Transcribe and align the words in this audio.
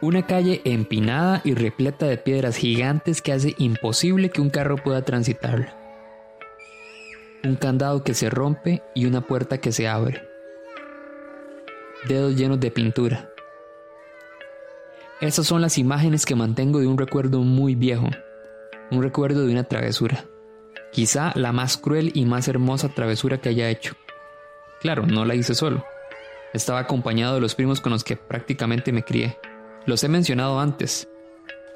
Una 0.00 0.26
calle 0.26 0.60
empinada 0.64 1.40
y 1.42 1.54
repleta 1.54 2.06
de 2.06 2.18
piedras 2.18 2.56
gigantes 2.56 3.20
que 3.20 3.32
hace 3.32 3.56
imposible 3.58 4.30
que 4.30 4.40
un 4.40 4.48
carro 4.48 4.76
pueda 4.76 5.02
transitarla. 5.02 5.76
Un 7.42 7.56
candado 7.56 8.04
que 8.04 8.14
se 8.14 8.30
rompe 8.30 8.82
y 8.94 9.06
una 9.06 9.22
puerta 9.22 9.58
que 9.58 9.72
se 9.72 9.88
abre. 9.88 10.22
Dedos 12.06 12.36
llenos 12.36 12.60
de 12.60 12.70
pintura. 12.70 13.28
Esas 15.20 15.48
son 15.48 15.62
las 15.62 15.78
imágenes 15.78 16.24
que 16.24 16.36
mantengo 16.36 16.78
de 16.78 16.86
un 16.86 16.96
recuerdo 16.96 17.40
muy 17.40 17.74
viejo, 17.74 18.08
un 18.92 19.02
recuerdo 19.02 19.44
de 19.46 19.52
una 19.52 19.64
travesura, 19.64 20.26
quizá 20.92 21.32
la 21.34 21.50
más 21.50 21.76
cruel 21.76 22.12
y 22.14 22.24
más 22.24 22.46
hermosa 22.46 22.88
travesura 22.88 23.38
que 23.38 23.48
haya 23.48 23.68
hecho. 23.68 23.94
Claro, 24.80 25.06
no 25.06 25.24
la 25.24 25.34
hice 25.34 25.56
solo, 25.56 25.84
estaba 26.54 26.78
acompañado 26.78 27.34
de 27.34 27.40
los 27.40 27.56
primos 27.56 27.80
con 27.80 27.90
los 27.90 28.04
que 28.04 28.14
prácticamente 28.14 28.92
me 28.92 29.02
crié. 29.02 29.36
Los 29.88 30.04
he 30.04 30.08
mencionado 30.10 30.60
antes, 30.60 31.08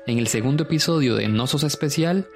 en 0.06 0.18
el 0.18 0.26
segundo 0.26 0.64
episodio 0.64 1.14
de 1.14 1.28
No 1.28 1.46
Sos 1.46 1.64
Especial 1.64 2.28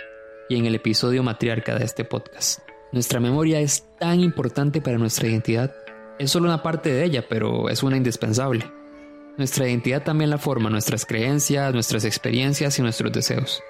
y 0.48 0.56
en 0.56 0.64
el 0.64 0.74
episodio 0.74 1.22
matriarca 1.22 1.78
de 1.78 1.84
este 1.84 2.02
podcast. 2.02 2.60
Nuestra 2.92 3.20
memoria 3.20 3.60
es 3.60 3.84
tan 3.98 4.20
importante 4.20 4.80
para 4.80 4.96
nuestra 4.96 5.28
identidad. 5.28 5.74
Es 6.18 6.30
solo 6.30 6.46
una 6.46 6.62
parte 6.62 6.90
de 6.90 7.04
ella, 7.04 7.26
pero 7.28 7.68
es 7.68 7.82
una 7.82 7.98
indispensable. 7.98 8.64
Nuestra 9.36 9.68
identidad 9.68 10.02
también 10.02 10.30
la 10.30 10.38
forma 10.38 10.70
nuestras 10.70 11.04
creencias, 11.04 11.74
nuestras 11.74 12.06
experiencias 12.06 12.78
y 12.78 12.80
nuestros 12.80 13.12
deseos. 13.12 13.62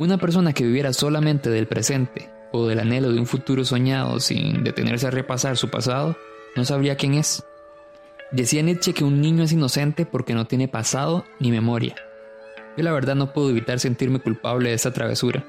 Una 0.00 0.18
persona 0.18 0.54
que 0.54 0.64
viviera 0.64 0.92
solamente 0.92 1.50
del 1.50 1.68
presente 1.68 2.28
o 2.50 2.66
del 2.66 2.80
anhelo 2.80 3.12
de 3.12 3.20
un 3.20 3.26
futuro 3.26 3.64
soñado 3.64 4.18
sin 4.18 4.64
detenerse 4.64 5.06
a 5.06 5.12
repasar 5.12 5.56
su 5.56 5.70
pasado, 5.70 6.16
no 6.56 6.64
sabría 6.64 6.96
quién 6.96 7.14
es. 7.14 7.44
Decía 8.32 8.62
Nietzsche 8.62 8.92
que 8.92 9.04
un 9.04 9.20
niño 9.20 9.44
es 9.44 9.52
inocente 9.52 10.04
porque 10.04 10.34
no 10.34 10.46
tiene 10.46 10.66
pasado 10.66 11.24
ni 11.38 11.52
memoria. 11.52 11.94
Yo 12.76 12.82
la 12.82 12.92
verdad 12.92 13.14
no 13.14 13.32
puedo 13.32 13.50
evitar 13.50 13.78
sentirme 13.78 14.18
culpable 14.18 14.70
de 14.70 14.74
esa 14.74 14.92
travesura, 14.92 15.44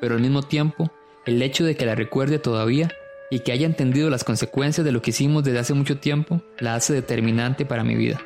pero 0.00 0.14
al 0.14 0.20
mismo 0.20 0.42
tiempo, 0.42 0.90
el 1.26 1.42
hecho 1.42 1.64
de 1.64 1.74
que 1.74 1.84
la 1.84 1.96
recuerde 1.96 2.38
todavía 2.38 2.90
y 3.30 3.40
que 3.40 3.50
haya 3.50 3.66
entendido 3.66 4.08
las 4.08 4.22
consecuencias 4.22 4.84
de 4.84 4.92
lo 4.92 5.02
que 5.02 5.10
hicimos 5.10 5.42
desde 5.42 5.58
hace 5.58 5.74
mucho 5.74 5.98
tiempo 5.98 6.42
la 6.58 6.76
hace 6.76 6.94
determinante 6.94 7.66
para 7.66 7.82
mi 7.82 7.96
vida. 7.96 8.20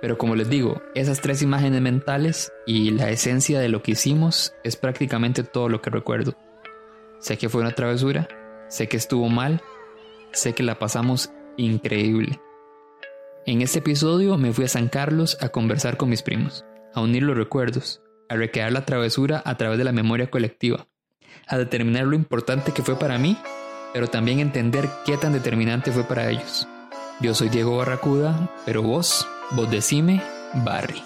Pero 0.00 0.18
como 0.18 0.34
les 0.34 0.48
digo, 0.48 0.82
esas 0.94 1.20
tres 1.20 1.42
imágenes 1.42 1.80
mentales 1.80 2.52
y 2.66 2.90
la 2.90 3.10
esencia 3.10 3.60
de 3.60 3.68
lo 3.68 3.82
que 3.82 3.92
hicimos 3.92 4.52
es 4.64 4.76
prácticamente 4.76 5.44
todo 5.44 5.68
lo 5.68 5.80
que 5.80 5.90
recuerdo. 5.90 6.34
Sé 7.20 7.38
que 7.38 7.48
fue 7.48 7.60
una 7.60 7.72
travesura, 7.72 8.28
sé 8.68 8.88
que 8.88 8.96
estuvo 8.96 9.28
mal, 9.28 9.60
sé 10.32 10.54
que 10.54 10.62
la 10.62 10.78
pasamos 10.78 11.30
increíble. 11.56 12.40
En 13.48 13.62
este 13.62 13.78
episodio 13.78 14.36
me 14.36 14.52
fui 14.52 14.66
a 14.66 14.68
San 14.68 14.88
Carlos 14.88 15.38
a 15.40 15.48
conversar 15.48 15.96
con 15.96 16.10
mis 16.10 16.20
primos, 16.20 16.66
a 16.92 17.00
unir 17.00 17.22
los 17.22 17.34
recuerdos, 17.34 18.02
a 18.28 18.34
recrear 18.34 18.70
la 18.72 18.84
travesura 18.84 19.42
a 19.42 19.56
través 19.56 19.78
de 19.78 19.84
la 19.84 19.92
memoria 19.92 20.30
colectiva, 20.30 20.86
a 21.46 21.56
determinar 21.56 22.04
lo 22.04 22.14
importante 22.14 22.72
que 22.72 22.82
fue 22.82 22.98
para 22.98 23.16
mí, 23.16 23.38
pero 23.94 24.06
también 24.08 24.40
entender 24.40 24.86
qué 25.06 25.16
tan 25.16 25.32
determinante 25.32 25.92
fue 25.92 26.04
para 26.04 26.28
ellos. 26.28 26.68
Yo 27.22 27.32
soy 27.32 27.48
Diego 27.48 27.78
Barracuda, 27.78 28.54
pero 28.66 28.82
vos 28.82 29.26
Vos 29.52 29.70
decime, 29.70 30.22
Barry. 30.62 31.02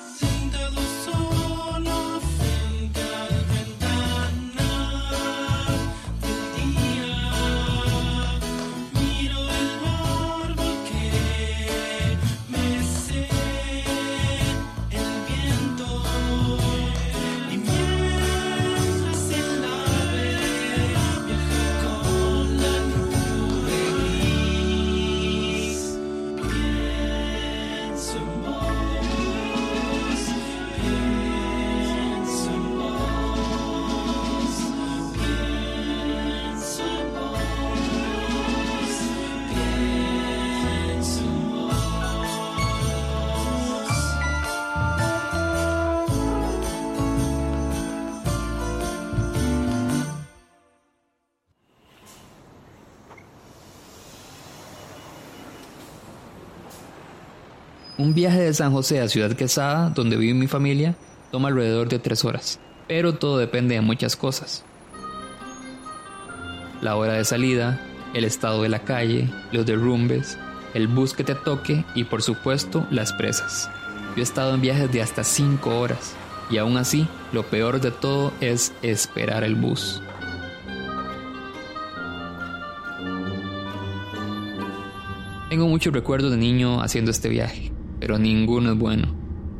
Un 58.02 58.14
viaje 58.14 58.40
de 58.40 58.52
San 58.52 58.72
José 58.72 59.00
a 59.00 59.08
Ciudad 59.08 59.30
Quesada, 59.36 59.90
donde 59.90 60.16
vive 60.16 60.34
mi 60.34 60.48
familia, 60.48 60.96
toma 61.30 61.50
alrededor 61.50 61.88
de 61.88 62.00
tres 62.00 62.24
horas, 62.24 62.58
pero 62.88 63.14
todo 63.14 63.38
depende 63.38 63.76
de 63.76 63.80
muchas 63.80 64.16
cosas. 64.16 64.64
La 66.80 66.96
hora 66.96 67.12
de 67.12 67.24
salida, 67.24 67.80
el 68.12 68.24
estado 68.24 68.60
de 68.64 68.70
la 68.70 68.80
calle, 68.80 69.30
los 69.52 69.66
derrumbes, 69.66 70.36
el 70.74 70.88
bus 70.88 71.14
que 71.14 71.22
te 71.22 71.36
toque 71.36 71.84
y 71.94 72.02
por 72.02 72.22
supuesto 72.22 72.84
las 72.90 73.12
presas. 73.12 73.70
Yo 74.16 74.20
he 74.20 74.22
estado 74.22 74.52
en 74.52 74.62
viajes 74.62 74.90
de 74.90 75.00
hasta 75.00 75.22
cinco 75.22 75.78
horas 75.78 76.16
y 76.50 76.58
aún 76.58 76.78
así 76.78 77.06
lo 77.32 77.44
peor 77.44 77.80
de 77.80 77.92
todo 77.92 78.32
es 78.40 78.72
esperar 78.82 79.44
el 79.44 79.54
bus. 79.54 80.02
Tengo 85.48 85.68
muchos 85.68 85.92
recuerdos 85.92 86.32
de 86.32 86.36
niño 86.36 86.82
haciendo 86.82 87.12
este 87.12 87.28
viaje 87.28 87.71
pero 88.02 88.18
ninguno 88.18 88.72
es 88.72 88.78
bueno. 88.78 89.14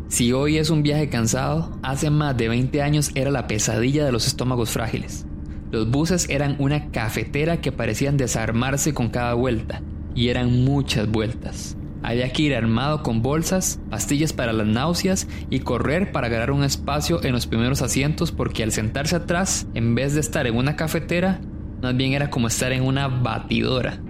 Si 0.09 0.33
hoy 0.33 0.59
es 0.59 0.69
un 0.69 0.83
viaje 0.83 1.09
cansado, 1.09 1.79
hace 1.81 2.11
más 2.11 2.37
de 2.37 2.49
20 2.49 2.83
años 2.83 3.13
era 3.15 3.31
la 3.31 3.47
pesadilla 3.47 4.05
de 4.05 4.11
los 4.11 4.27
estómagos 4.27 4.71
frágiles. 4.71 5.27
Los 5.71 5.89
buses 5.89 6.29
eran 6.29 6.57
una 6.59 6.91
cafetera 6.91 7.61
que 7.61 7.71
parecían 7.71 8.17
desarmarse 8.17 8.93
con 8.95 9.11
cada 9.11 9.35
vuelta, 9.35 9.81
y 10.17 10.27
eran 10.27 10.65
muchas 10.65 11.09
vueltas. 11.09 11.77
Había 12.03 12.33
que 12.33 12.43
ir 12.43 12.57
armado 12.57 13.05
con 13.05 13.23
bolsas, 13.23 13.79
pastillas 13.91 14.33
para 14.33 14.53
las 14.53 14.67
náuseas 14.67 15.29
y 15.49 15.61
correr 15.61 16.11
para 16.11 16.29
ganar 16.29 16.51
un 16.51 16.65
espacio 16.65 17.23
en 17.23 17.35
los 17.35 17.47
primeros 17.47 17.81
asientos 17.81 18.33
porque 18.33 18.65
al 18.65 18.73
sentarse 18.73 19.15
atrás, 19.15 19.69
en 19.75 19.95
vez 19.95 20.15
de 20.15 20.21
estar 20.21 20.49
en 20.49 20.57
una 20.57 20.75
cafetera, 20.75 21.41
más 21.81 21.97
bien 21.97 22.13
era 22.13 22.29
como 22.29 22.49
estar 22.49 22.73
en 22.73 22.83
una 22.83 23.07
batidora. 23.07 24.01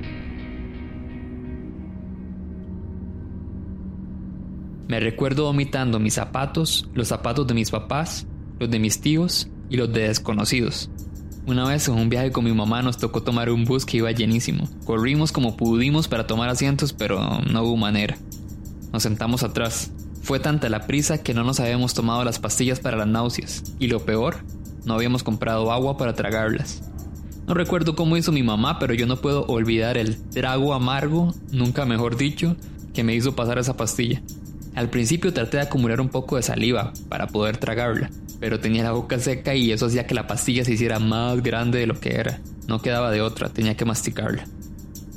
Me 4.93 5.01
recuerdo 5.01 5.45
vomitando 5.45 5.99
mis 5.99 6.13
zapatos, 6.13 6.87
los 6.93 7.09
zapatos 7.09 7.47
de 7.47 7.55
mis 7.55 7.71
papás, 7.71 8.27
los 8.61 8.71
de 8.71 8.79
mis 8.79 9.01
tíos 9.01 9.49
y 9.71 9.79
los 9.79 9.91
de 9.91 10.09
desconocidos. 10.09 10.91
Una 11.47 11.65
vez 11.65 11.89
en 11.89 11.95
un 11.95 12.11
viaje 12.11 12.31
con 12.31 12.45
mi 12.45 12.53
mamá 12.53 12.83
nos 12.83 12.99
tocó 12.99 13.23
tomar 13.23 13.49
un 13.49 13.65
bus 13.65 13.87
que 13.87 13.97
iba 13.97 14.11
llenísimo. 14.13 14.69
Corrimos 14.85 15.33
como 15.33 15.57
pudimos 15.57 16.09
para 16.09 16.27
tomar 16.27 16.51
asientos, 16.51 16.93
pero 16.93 17.41
no 17.51 17.63
hubo 17.63 17.79
manera. 17.79 18.19
Nos 18.93 19.05
sentamos 19.05 19.43
atrás. 19.43 19.93
Fue 20.21 20.41
tanta 20.41 20.69
la 20.69 20.87
prisa 20.87 21.23
que 21.23 21.33
no 21.33 21.43
nos 21.43 21.59
habíamos 21.59 21.95
tomado 21.95 22.23
las 22.23 22.39
pastillas 22.39 22.79
para 22.79 22.99
las 22.99 23.09
náuseas. 23.09 23.63
Y 23.79 23.87
lo 23.87 24.05
peor, 24.05 24.45
no 24.85 24.93
habíamos 24.93 25.23
comprado 25.23 25.73
agua 25.73 25.97
para 25.97 26.13
tragarlas. 26.13 26.83
No 27.47 27.55
recuerdo 27.55 27.97
cómo 27.97 28.19
hizo 28.19 28.31
mi 28.31 28.43
mamá, 28.43 28.79
pero 28.79 28.93
yo 28.93 29.07
no 29.07 29.17
puedo 29.17 29.47
olvidar 29.47 29.97
el 29.97 30.23
trago 30.23 30.75
amargo, 30.75 31.35
nunca 31.51 31.87
mejor 31.87 32.19
dicho, 32.19 32.57
que 32.93 33.05
me 33.05 33.15
hizo 33.15 33.35
pasar 33.35 33.57
esa 33.59 33.75
pastilla. 33.75 34.23
Al 34.75 34.89
principio 34.89 35.33
traté 35.33 35.59
de 35.59 35.65
acumular 35.65 36.01
un 36.01 36.09
poco 36.09 36.37
de 36.37 36.43
saliva 36.43 36.93
para 37.09 37.27
poder 37.27 37.59
tragarla, 37.59 38.11
pero 38.41 38.59
tenía 38.59 38.83
la 38.83 38.93
boca 38.93 39.19
seca 39.19 39.55
y 39.55 39.71
eso 39.71 39.87
hacía 39.87 40.07
que 40.07 40.15
la 40.15 40.27
pastilla 40.27 40.65
se 40.65 40.73
hiciera 40.73 40.99
más 40.99 41.43
grande 41.43 41.79
de 41.79 41.87
lo 41.87 42.01
que 42.01 42.15
era. 42.15 42.41
No 42.69 42.81
quedaba 42.81 43.11
de 43.11 43.21
otra, 43.21 43.51
tenía 43.51 43.77
que 43.77 43.85
masticarla. 43.85 44.47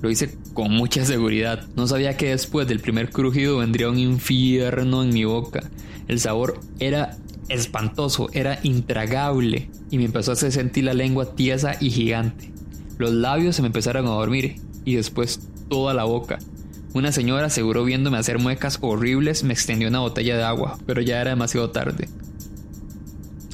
Lo 0.02 0.10
hice 0.10 0.38
con 0.54 0.72
mucha 0.72 1.06
seguridad. 1.06 1.66
No 1.76 1.88
sabía 1.88 2.18
que 2.18 2.30
después 2.30 2.68
del 2.68 2.80
primer 2.80 3.10
crujido 3.10 3.58
vendría 3.58 3.90
un 3.90 3.98
infierno 3.98 5.04
en 5.04 5.10
mi 5.10 5.24
boca. 5.24 5.64
El 6.08 6.20
sabor 6.20 6.60
era 6.80 7.18
espantoso, 7.48 8.30
era 8.34 8.60
intragable 8.64 9.70
y 9.90 9.98
me 9.98 10.06
empezó 10.06 10.32
a 10.32 10.34
hacer 10.34 10.52
sentir 10.52 10.84
la 10.84 10.94
lengua 10.94 11.36
tiesa 11.36 11.78
y 11.80 11.90
gigante. 11.90 12.52
Los 12.98 13.12
labios 13.12 13.56
se 13.56 13.62
me 13.62 13.68
empezaron 13.68 14.06
a 14.06 14.10
dormir 14.10 14.58
y 14.84 14.96
después 14.96 15.40
toda 15.70 15.94
la 15.94 16.04
boca. 16.04 16.40
Una 16.96 17.12
señora, 17.12 17.50
seguro 17.50 17.84
viéndome 17.84 18.18
hacer 18.18 18.40
muecas 18.40 18.78
horribles, 18.80 19.44
me 19.44 19.54
extendió 19.54 19.90
una 19.90 20.00
botella 20.00 20.38
de 20.38 20.44
agua, 20.44 20.80
pero 20.86 21.02
ya 21.02 21.20
era 21.20 21.32
demasiado 21.32 21.70
tarde. 21.70 22.08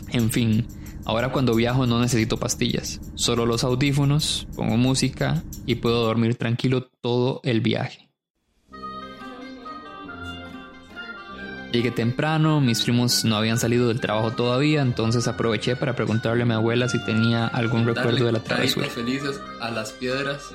En 0.09 0.29
fin, 0.29 0.67
ahora 1.05 1.31
cuando 1.31 1.55
viajo 1.55 1.87
no 1.87 1.99
necesito 1.99 2.37
pastillas, 2.37 3.01
solo 3.15 3.47
los 3.47 3.63
audífonos, 3.63 4.47
pongo 4.55 4.77
música 4.77 5.41
y 5.65 5.73
puedo 5.73 6.03
dormir 6.03 6.35
tranquilo 6.35 6.83
todo 7.01 7.41
el 7.43 7.61
viaje. 7.61 8.11
Llegué 11.71 11.89
temprano, 11.89 12.61
mis 12.61 12.83
primos 12.83 13.25
no 13.25 13.37
habían 13.37 13.57
salido 13.57 13.87
del 13.87 14.01
trabajo 14.01 14.33
todavía, 14.33 14.83
entonces 14.83 15.27
aproveché 15.27 15.75
para 15.75 15.95
preguntarle 15.95 16.43
a 16.43 16.45
mi 16.45 16.53
abuela 16.53 16.87
si 16.87 17.03
tenía 17.05 17.47
algún 17.47 17.87
recuerdo 17.87 18.23
de 18.23 18.33
la 18.33 18.43
travesura. 18.43 18.87
felices 18.87 19.41
a 19.59 19.71
las 19.71 19.93
piedras 19.93 20.53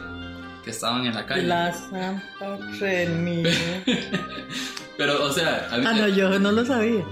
que 0.67 0.73
estaban 0.73 1.07
en 1.07 1.15
la 1.15 1.25
calle. 1.25 1.45
La 1.45 1.73
Santa 1.73 2.59
Trinidad. 2.77 3.53
Pero, 4.99 5.25
o 5.25 5.33
sea, 5.33 5.69
a 5.71 5.79
mí 5.79 5.85
Ah, 5.87 5.93
no, 5.93 6.09
yo 6.09 6.39
no 6.41 6.51
lo 6.51 6.67
sabía. 6.67 7.05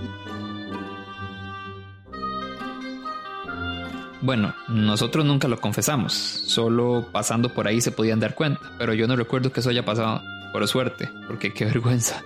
Bueno, 4.23 4.53
nosotros 4.67 5.25
nunca 5.25 5.47
lo 5.47 5.61
confesamos, 5.61 6.13
solo 6.15 7.07
pasando 7.13 7.55
por 7.55 7.69
ahí 7.69 7.81
se 7.81 7.93
podían 7.93 8.19
dar 8.21 8.35
cuenta, 8.35 8.61
pero 8.79 8.95
yo 8.95 9.07
no 9.07 9.17
recuerdo 9.17 9.53
que 9.53 9.61
eso 9.61 9.69
haya 9.69 9.85
pasado, 9.85 10.23
por 10.51 10.67
suerte, 10.67 11.11
porque 11.27 11.53
qué 11.53 11.65
vergüenza. 11.67 12.25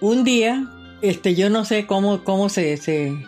Un 0.00 0.22
día, 0.22 0.66
este, 1.00 1.34
yo 1.34 1.48
no 1.48 1.64
sé 1.64 1.86
cómo, 1.86 2.22
cómo 2.24 2.50
se, 2.50 2.76
se 2.76 3.24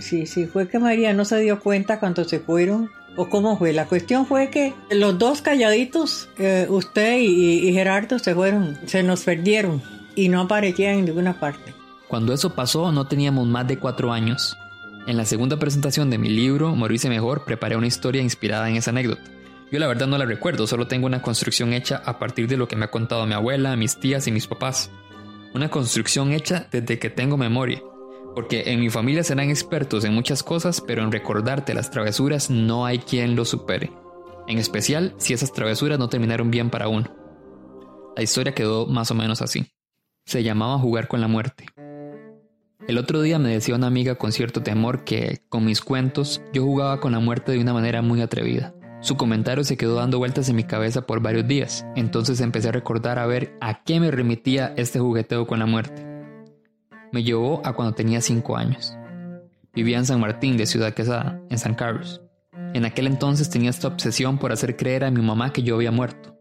si, 0.00 0.26
si 0.26 0.46
fue 0.46 0.68
que 0.68 0.80
María 0.80 1.14
no 1.14 1.24
se 1.24 1.38
dio 1.38 1.60
cuenta 1.60 2.00
cuando 2.00 2.24
se 2.24 2.40
fueron 2.40 2.90
o 3.16 3.28
cómo 3.28 3.58
fue. 3.58 3.72
La 3.72 3.86
cuestión 3.86 4.26
fue 4.26 4.50
que 4.50 4.74
los 4.90 5.18
dos 5.18 5.42
calladitos, 5.42 6.28
eh, 6.38 6.66
usted 6.68 7.18
y, 7.18 7.68
y 7.68 7.72
Gerardo, 7.72 8.18
se 8.18 8.34
fueron, 8.34 8.78
se 8.86 9.02
nos 9.02 9.22
perdieron 9.22 9.82
y 10.14 10.28
no 10.28 10.42
aparecían 10.42 10.98
en 10.98 11.04
ninguna 11.06 11.38
parte. 11.38 11.74
Cuando 12.08 12.32
eso 12.32 12.54
pasó 12.54 12.92
no 12.92 13.06
teníamos 13.06 13.46
más 13.46 13.66
de 13.66 13.78
cuatro 13.78 14.12
años. 14.12 14.56
En 15.06 15.16
la 15.16 15.24
segunda 15.24 15.58
presentación 15.58 16.08
de 16.10 16.18
mi 16.18 16.28
libro, 16.28 16.74
Morirse 16.74 17.08
Mejor, 17.08 17.44
preparé 17.44 17.76
una 17.76 17.86
historia 17.86 18.22
inspirada 18.22 18.68
en 18.70 18.76
esa 18.76 18.90
anécdota. 18.90 19.22
Yo 19.70 19.78
la 19.78 19.86
verdad 19.86 20.06
no 20.06 20.16
la 20.16 20.24
recuerdo, 20.24 20.66
solo 20.66 20.86
tengo 20.86 21.06
una 21.06 21.20
construcción 21.20 21.72
hecha 21.72 22.00
a 22.04 22.18
partir 22.18 22.46
de 22.46 22.56
lo 22.56 22.68
que 22.68 22.76
me 22.76 22.84
ha 22.84 22.90
contado 22.90 23.26
mi 23.26 23.34
abuela, 23.34 23.76
mis 23.76 23.96
tías 23.96 24.26
y 24.26 24.32
mis 24.32 24.46
papás. 24.46 24.90
Una 25.52 25.68
construcción 25.68 26.32
hecha 26.32 26.68
desde 26.70 26.98
que 26.98 27.10
tengo 27.10 27.36
memoria. 27.36 27.82
Porque 28.34 28.64
en 28.66 28.80
mi 28.80 28.90
familia 28.90 29.22
serán 29.22 29.50
expertos 29.50 30.04
en 30.04 30.14
muchas 30.14 30.42
cosas, 30.42 30.80
pero 30.80 31.02
en 31.02 31.12
recordarte 31.12 31.74
las 31.74 31.90
travesuras 31.90 32.50
no 32.50 32.84
hay 32.84 32.98
quien 32.98 33.36
lo 33.36 33.44
supere. 33.44 33.92
En 34.46 34.58
especial 34.58 35.14
si 35.18 35.32
esas 35.32 35.52
travesuras 35.52 35.98
no 35.98 36.08
terminaron 36.08 36.50
bien 36.50 36.70
para 36.70 36.88
uno. 36.88 37.10
La 38.16 38.22
historia 38.22 38.54
quedó 38.54 38.86
más 38.86 39.10
o 39.10 39.14
menos 39.14 39.42
así. 39.42 39.66
Se 40.26 40.42
llamaba 40.42 40.78
Jugar 40.78 41.08
con 41.08 41.20
la 41.20 41.28
muerte. 41.28 41.66
El 42.86 42.98
otro 42.98 43.22
día 43.22 43.38
me 43.38 43.50
decía 43.50 43.74
una 43.74 43.86
amiga 43.86 44.16
con 44.16 44.32
cierto 44.32 44.62
temor 44.62 45.04
que, 45.04 45.40
con 45.48 45.64
mis 45.64 45.80
cuentos, 45.80 46.42
yo 46.52 46.62
jugaba 46.62 47.00
con 47.00 47.12
la 47.12 47.18
muerte 47.18 47.52
de 47.52 47.60
una 47.60 47.72
manera 47.72 48.02
muy 48.02 48.20
atrevida. 48.20 48.74
Su 49.00 49.16
comentario 49.16 49.64
se 49.64 49.76
quedó 49.76 49.96
dando 49.96 50.18
vueltas 50.18 50.48
en 50.48 50.56
mi 50.56 50.64
cabeza 50.64 51.06
por 51.06 51.20
varios 51.20 51.46
días, 51.46 51.86
entonces 51.96 52.40
empecé 52.40 52.68
a 52.68 52.72
recordar 52.72 53.18
a 53.18 53.26
ver 53.26 53.56
a 53.60 53.84
qué 53.84 54.00
me 54.00 54.10
remitía 54.10 54.74
este 54.76 54.98
jugueteo 54.98 55.46
con 55.46 55.58
la 55.58 55.66
muerte. 55.66 56.13
Me 57.14 57.22
llevó 57.22 57.62
a 57.64 57.74
cuando 57.74 57.94
tenía 57.94 58.20
5 58.20 58.56
años. 58.56 58.92
Vivía 59.72 59.98
en 59.98 60.04
San 60.04 60.18
Martín 60.18 60.56
de 60.56 60.66
Ciudad 60.66 60.94
Quesada, 60.94 61.40
en 61.48 61.58
San 61.58 61.76
Carlos. 61.76 62.22
En 62.72 62.84
aquel 62.84 63.06
entonces 63.06 63.48
tenía 63.48 63.70
esta 63.70 63.86
obsesión 63.86 64.36
por 64.36 64.50
hacer 64.50 64.74
creer 64.74 65.04
a 65.04 65.12
mi 65.12 65.22
mamá 65.22 65.52
que 65.52 65.62
yo 65.62 65.76
había 65.76 65.92
muerto, 65.92 66.36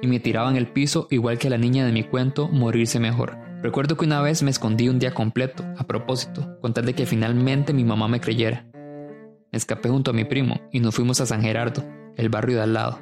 y 0.00 0.06
me 0.06 0.20
tiraba 0.20 0.48
en 0.48 0.54
el 0.54 0.68
piso 0.68 1.08
igual 1.10 1.38
que 1.38 1.50
la 1.50 1.58
niña 1.58 1.84
de 1.84 1.90
mi 1.90 2.04
cuento 2.04 2.46
morirse 2.46 3.00
mejor. 3.00 3.36
Recuerdo 3.62 3.96
que 3.96 4.04
una 4.04 4.22
vez 4.22 4.44
me 4.44 4.52
escondí 4.52 4.88
un 4.88 5.00
día 5.00 5.12
completo, 5.12 5.64
a 5.76 5.88
propósito, 5.88 6.56
con 6.60 6.72
tal 6.72 6.86
de 6.86 6.94
que 6.94 7.04
finalmente 7.04 7.72
mi 7.72 7.82
mamá 7.82 8.06
me 8.06 8.20
creyera. 8.20 8.64
Me 8.72 9.56
escapé 9.58 9.88
junto 9.88 10.12
a 10.12 10.14
mi 10.14 10.24
primo 10.24 10.60
y 10.70 10.78
nos 10.78 10.94
fuimos 10.94 11.20
a 11.20 11.26
San 11.26 11.42
Gerardo, 11.42 11.82
el 12.16 12.28
barrio 12.28 12.58
de 12.58 12.62
al 12.62 12.74
lado. 12.74 13.00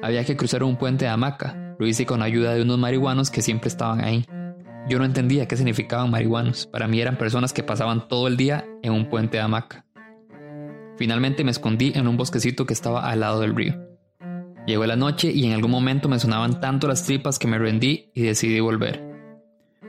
Había 0.00 0.24
que 0.24 0.36
cruzar 0.36 0.62
un 0.62 0.76
puente 0.76 1.06
de 1.06 1.10
hamaca, 1.10 1.74
lo 1.76 1.88
hice 1.88 2.06
con 2.06 2.22
ayuda 2.22 2.54
de 2.54 2.62
unos 2.62 2.78
marihuanos 2.78 3.32
que 3.32 3.42
siempre 3.42 3.66
estaban 3.66 4.04
ahí. 4.04 4.24
Yo 4.88 4.98
no 4.98 5.04
entendía 5.04 5.46
qué 5.46 5.56
significaban 5.56 6.10
marihuanos, 6.10 6.66
para 6.66 6.88
mí 6.88 7.00
eran 7.00 7.16
personas 7.16 7.52
que 7.52 7.62
pasaban 7.62 8.08
todo 8.08 8.26
el 8.26 8.36
día 8.36 8.66
en 8.82 8.92
un 8.92 9.08
puente 9.08 9.36
de 9.36 9.42
hamaca. 9.42 9.84
Finalmente 10.96 11.44
me 11.44 11.50
escondí 11.50 11.92
en 11.94 12.08
un 12.08 12.16
bosquecito 12.16 12.66
que 12.66 12.74
estaba 12.74 13.08
al 13.08 13.20
lado 13.20 13.40
del 13.40 13.54
río. 13.54 13.74
Llegó 14.66 14.84
la 14.86 14.96
noche 14.96 15.32
y 15.32 15.46
en 15.46 15.52
algún 15.52 15.70
momento 15.70 16.08
me 16.08 16.18
sonaban 16.18 16.60
tanto 16.60 16.86
las 16.86 17.04
tripas 17.04 17.38
que 17.38 17.48
me 17.48 17.58
rendí 17.58 18.10
y 18.14 18.22
decidí 18.22 18.60
volver. 18.60 19.02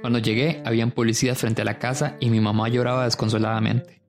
Cuando 0.01 0.19
llegué, 0.19 0.63
habían 0.65 0.91
policías 0.91 1.37
frente 1.37 1.61
a 1.61 1.65
la 1.65 1.79
casa 1.79 2.15
y 2.19 2.29
mi 2.29 2.39
mamá 2.39 2.69
lloraba 2.69 3.03
desconsoladamente. 3.05 4.01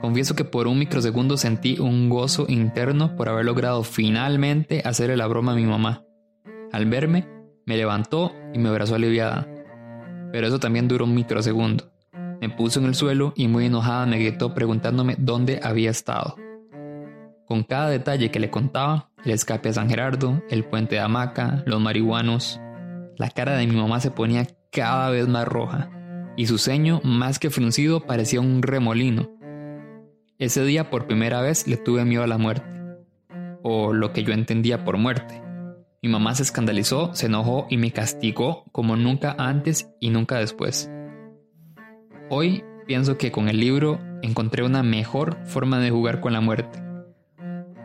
Confieso 0.00 0.34
que 0.34 0.44
por 0.44 0.66
un 0.66 0.78
microsegundo 0.78 1.38
sentí 1.38 1.78
un 1.78 2.10
gozo 2.10 2.44
interno 2.48 3.16
por 3.16 3.28
haber 3.30 3.46
logrado 3.46 3.84
finalmente 3.84 4.82
hacerle 4.84 5.16
la 5.16 5.26
broma 5.26 5.52
a 5.52 5.56
mi 5.56 5.64
mamá. 5.64 6.04
Al 6.72 6.84
verme, 6.86 7.26
me 7.64 7.76
levantó 7.76 8.34
y 8.52 8.58
me 8.58 8.68
abrazó 8.68 8.96
aliviada. 8.96 9.48
Pero 10.34 10.48
eso 10.48 10.58
también 10.58 10.88
duró 10.88 11.04
un 11.04 11.14
microsegundo. 11.14 11.92
Me 12.40 12.50
puso 12.50 12.80
en 12.80 12.86
el 12.86 12.96
suelo 12.96 13.32
y 13.36 13.46
muy 13.46 13.66
enojada 13.66 14.04
me 14.04 14.18
gritó 14.18 14.52
preguntándome 14.52 15.14
dónde 15.16 15.60
había 15.62 15.90
estado. 15.90 16.34
Con 17.46 17.62
cada 17.62 17.88
detalle 17.88 18.32
que 18.32 18.40
le 18.40 18.50
contaba, 18.50 19.10
el 19.24 19.30
escape 19.30 19.68
a 19.68 19.74
San 19.74 19.88
Gerardo, 19.88 20.42
el 20.50 20.64
puente 20.64 20.96
de 20.96 21.02
hamaca, 21.02 21.62
los 21.66 21.80
marihuanos, 21.80 22.60
la 23.16 23.30
cara 23.30 23.54
de 23.54 23.64
mi 23.68 23.76
mamá 23.76 24.00
se 24.00 24.10
ponía 24.10 24.48
cada 24.72 25.08
vez 25.10 25.28
más 25.28 25.46
roja 25.46 25.88
y 26.36 26.48
su 26.48 26.58
ceño, 26.58 27.00
más 27.04 27.38
que 27.38 27.50
fruncido, 27.50 28.00
parecía 28.00 28.40
un 28.40 28.60
remolino. 28.60 29.30
Ese 30.40 30.64
día 30.64 30.90
por 30.90 31.06
primera 31.06 31.42
vez 31.42 31.68
le 31.68 31.76
tuve 31.76 32.04
miedo 32.04 32.24
a 32.24 32.26
la 32.26 32.38
muerte, 32.38 32.66
o 33.62 33.92
lo 33.92 34.12
que 34.12 34.24
yo 34.24 34.32
entendía 34.32 34.84
por 34.84 34.98
muerte. 34.98 35.43
Mi 36.04 36.10
mamá 36.10 36.34
se 36.34 36.42
escandalizó, 36.42 37.14
se 37.14 37.28
enojó 37.28 37.66
y 37.70 37.78
me 37.78 37.90
castigó 37.90 38.66
como 38.72 38.94
nunca 38.94 39.34
antes 39.38 39.88
y 40.00 40.10
nunca 40.10 40.36
después. 40.36 40.90
Hoy 42.28 42.62
pienso 42.86 43.16
que 43.16 43.32
con 43.32 43.48
el 43.48 43.58
libro 43.58 43.98
encontré 44.20 44.64
una 44.64 44.82
mejor 44.82 45.38
forma 45.46 45.80
de 45.80 45.88
jugar 45.88 46.20
con 46.20 46.34
la 46.34 46.42
muerte. 46.42 46.78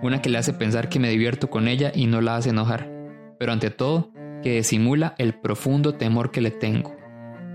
Una 0.03 0.21
que 0.21 0.27
le 0.27 0.37
hace 0.37 0.51
pensar 0.51 0.89
que 0.89 0.99
me 0.99 1.09
divierto 1.09 1.49
con 1.49 1.69
ella 1.69 1.93
y 1.95 2.07
no 2.07 2.19
la 2.19 2.35
hace 2.35 2.49
enojar. 2.49 2.91
Pero 3.39 3.53
ante 3.53 3.69
todo, 3.69 4.11
que 4.43 4.55
disimula 4.55 5.15
el 5.17 5.39
profundo 5.39 5.93
temor 5.93 6.29
que 6.29 6.41
le 6.41 6.51
tengo 6.51 6.97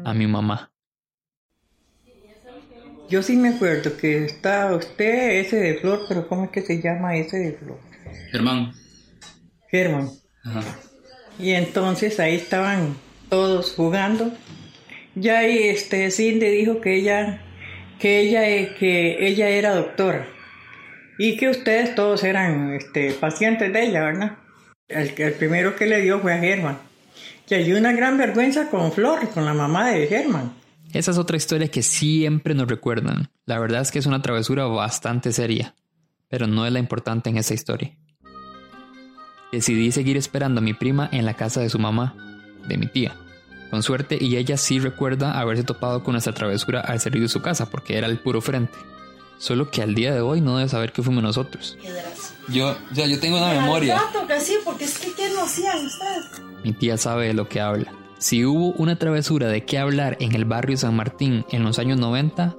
a 0.06 0.14
mi 0.14 0.26
mamá. 0.26 0.72
Yo 3.10 3.22
sí 3.22 3.36
me 3.36 3.50
acuerdo 3.50 3.98
que 3.98 4.24
está 4.24 4.74
usted, 4.74 5.40
ese 5.40 5.56
de 5.56 5.74
flor, 5.74 6.06
pero 6.08 6.26
¿cómo 6.26 6.44
es 6.44 6.50
que 6.50 6.62
se 6.62 6.80
llama 6.80 7.18
ese 7.18 7.36
de 7.36 7.52
flor? 7.52 7.78
Germán. 8.32 8.72
Germán. 9.68 10.23
Ajá. 10.44 10.62
Y 11.38 11.52
entonces 11.52 12.20
ahí 12.20 12.36
estaban 12.36 12.96
todos 13.28 13.72
jugando. 13.72 14.32
Ya 15.14 15.38
ahí 15.38 15.64
este 15.64 16.10
Cindy 16.10 16.46
dijo 16.46 16.80
que 16.80 16.96
ella, 16.96 17.42
que 17.98 18.20
ella, 18.20 18.48
eh, 18.48 18.74
que 18.78 19.26
ella 19.26 19.48
era 19.48 19.74
doctora 19.74 20.26
y 21.18 21.36
que 21.36 21.48
ustedes 21.48 21.94
todos 21.94 22.24
eran 22.24 22.74
este, 22.74 23.12
pacientes 23.12 23.72
de 23.72 23.82
ella, 23.84 24.04
¿verdad? 24.04 24.38
El, 24.88 25.14
el 25.16 25.32
primero 25.34 25.76
que 25.76 25.86
le 25.86 26.00
dio 26.00 26.20
fue 26.20 26.32
a 26.32 26.38
Germán. 26.38 26.78
Y 27.48 27.54
hay 27.54 27.72
una 27.72 27.92
gran 27.92 28.16
vergüenza 28.16 28.70
con 28.70 28.92
Flor, 28.92 29.28
con 29.30 29.44
la 29.44 29.54
mamá 29.54 29.90
de 29.90 30.06
Germán. 30.06 30.52
Esa 30.92 31.10
es 31.10 31.18
otra 31.18 31.36
historia 31.36 31.68
que 31.68 31.82
siempre 31.82 32.54
nos 32.54 32.68
recuerdan. 32.68 33.28
La 33.46 33.58
verdad 33.58 33.82
es 33.82 33.90
que 33.90 33.98
es 33.98 34.06
una 34.06 34.22
travesura 34.22 34.64
bastante 34.66 35.32
seria, 35.32 35.74
pero 36.28 36.46
no 36.46 36.66
es 36.66 36.72
la 36.72 36.78
importante 36.78 37.30
en 37.30 37.36
esa 37.36 37.52
historia. 37.54 37.96
Decidí 39.54 39.92
seguir 39.92 40.16
esperando 40.16 40.58
a 40.58 40.62
mi 40.64 40.74
prima 40.74 41.08
en 41.12 41.24
la 41.24 41.34
casa 41.34 41.60
de 41.60 41.70
su 41.70 41.78
mamá, 41.78 42.16
de 42.66 42.76
mi 42.76 42.88
tía. 42.88 43.14
Con 43.70 43.84
suerte, 43.84 44.18
y 44.20 44.36
ella 44.36 44.56
sí 44.56 44.80
recuerda 44.80 45.38
haberse 45.38 45.62
topado 45.62 46.02
con 46.02 46.10
nuestra 46.14 46.32
travesura 46.32 46.80
al 46.80 46.98
salir 46.98 47.22
de 47.22 47.28
su 47.28 47.40
casa, 47.40 47.70
porque 47.70 47.96
era 47.96 48.08
el 48.08 48.18
puro 48.18 48.40
frente. 48.40 48.76
Solo 49.38 49.70
que 49.70 49.80
al 49.80 49.94
día 49.94 50.12
de 50.12 50.22
hoy 50.22 50.40
no 50.40 50.56
debe 50.56 50.68
saber 50.68 50.90
que 50.90 51.04
fuimos 51.04 51.22
nosotros. 51.22 51.78
Yo, 52.48 52.76
ya, 52.92 53.06
yo 53.06 53.20
tengo 53.20 53.36
una 53.36 53.52
memoria. 53.52 53.94
Exacto, 53.94 54.26
que 54.26 54.40
sí, 54.40 54.56
porque 54.64 54.86
es 54.86 54.98
que 54.98 55.12
¿qué 55.12 55.30
no 55.32 55.44
hacían 55.44 55.86
ustedes? 55.86 56.42
Mi 56.64 56.72
tía 56.72 56.96
sabe 56.96 57.28
de 57.28 57.34
lo 57.34 57.48
que 57.48 57.60
habla. 57.60 57.92
Si 58.18 58.44
hubo 58.44 58.72
una 58.72 58.98
travesura 58.98 59.46
de 59.46 59.64
qué 59.64 59.78
hablar 59.78 60.16
en 60.18 60.34
el 60.34 60.46
barrio 60.46 60.76
San 60.76 60.96
Martín 60.96 61.46
en 61.52 61.62
los 61.62 61.78
años 61.78 61.96
90, 62.00 62.56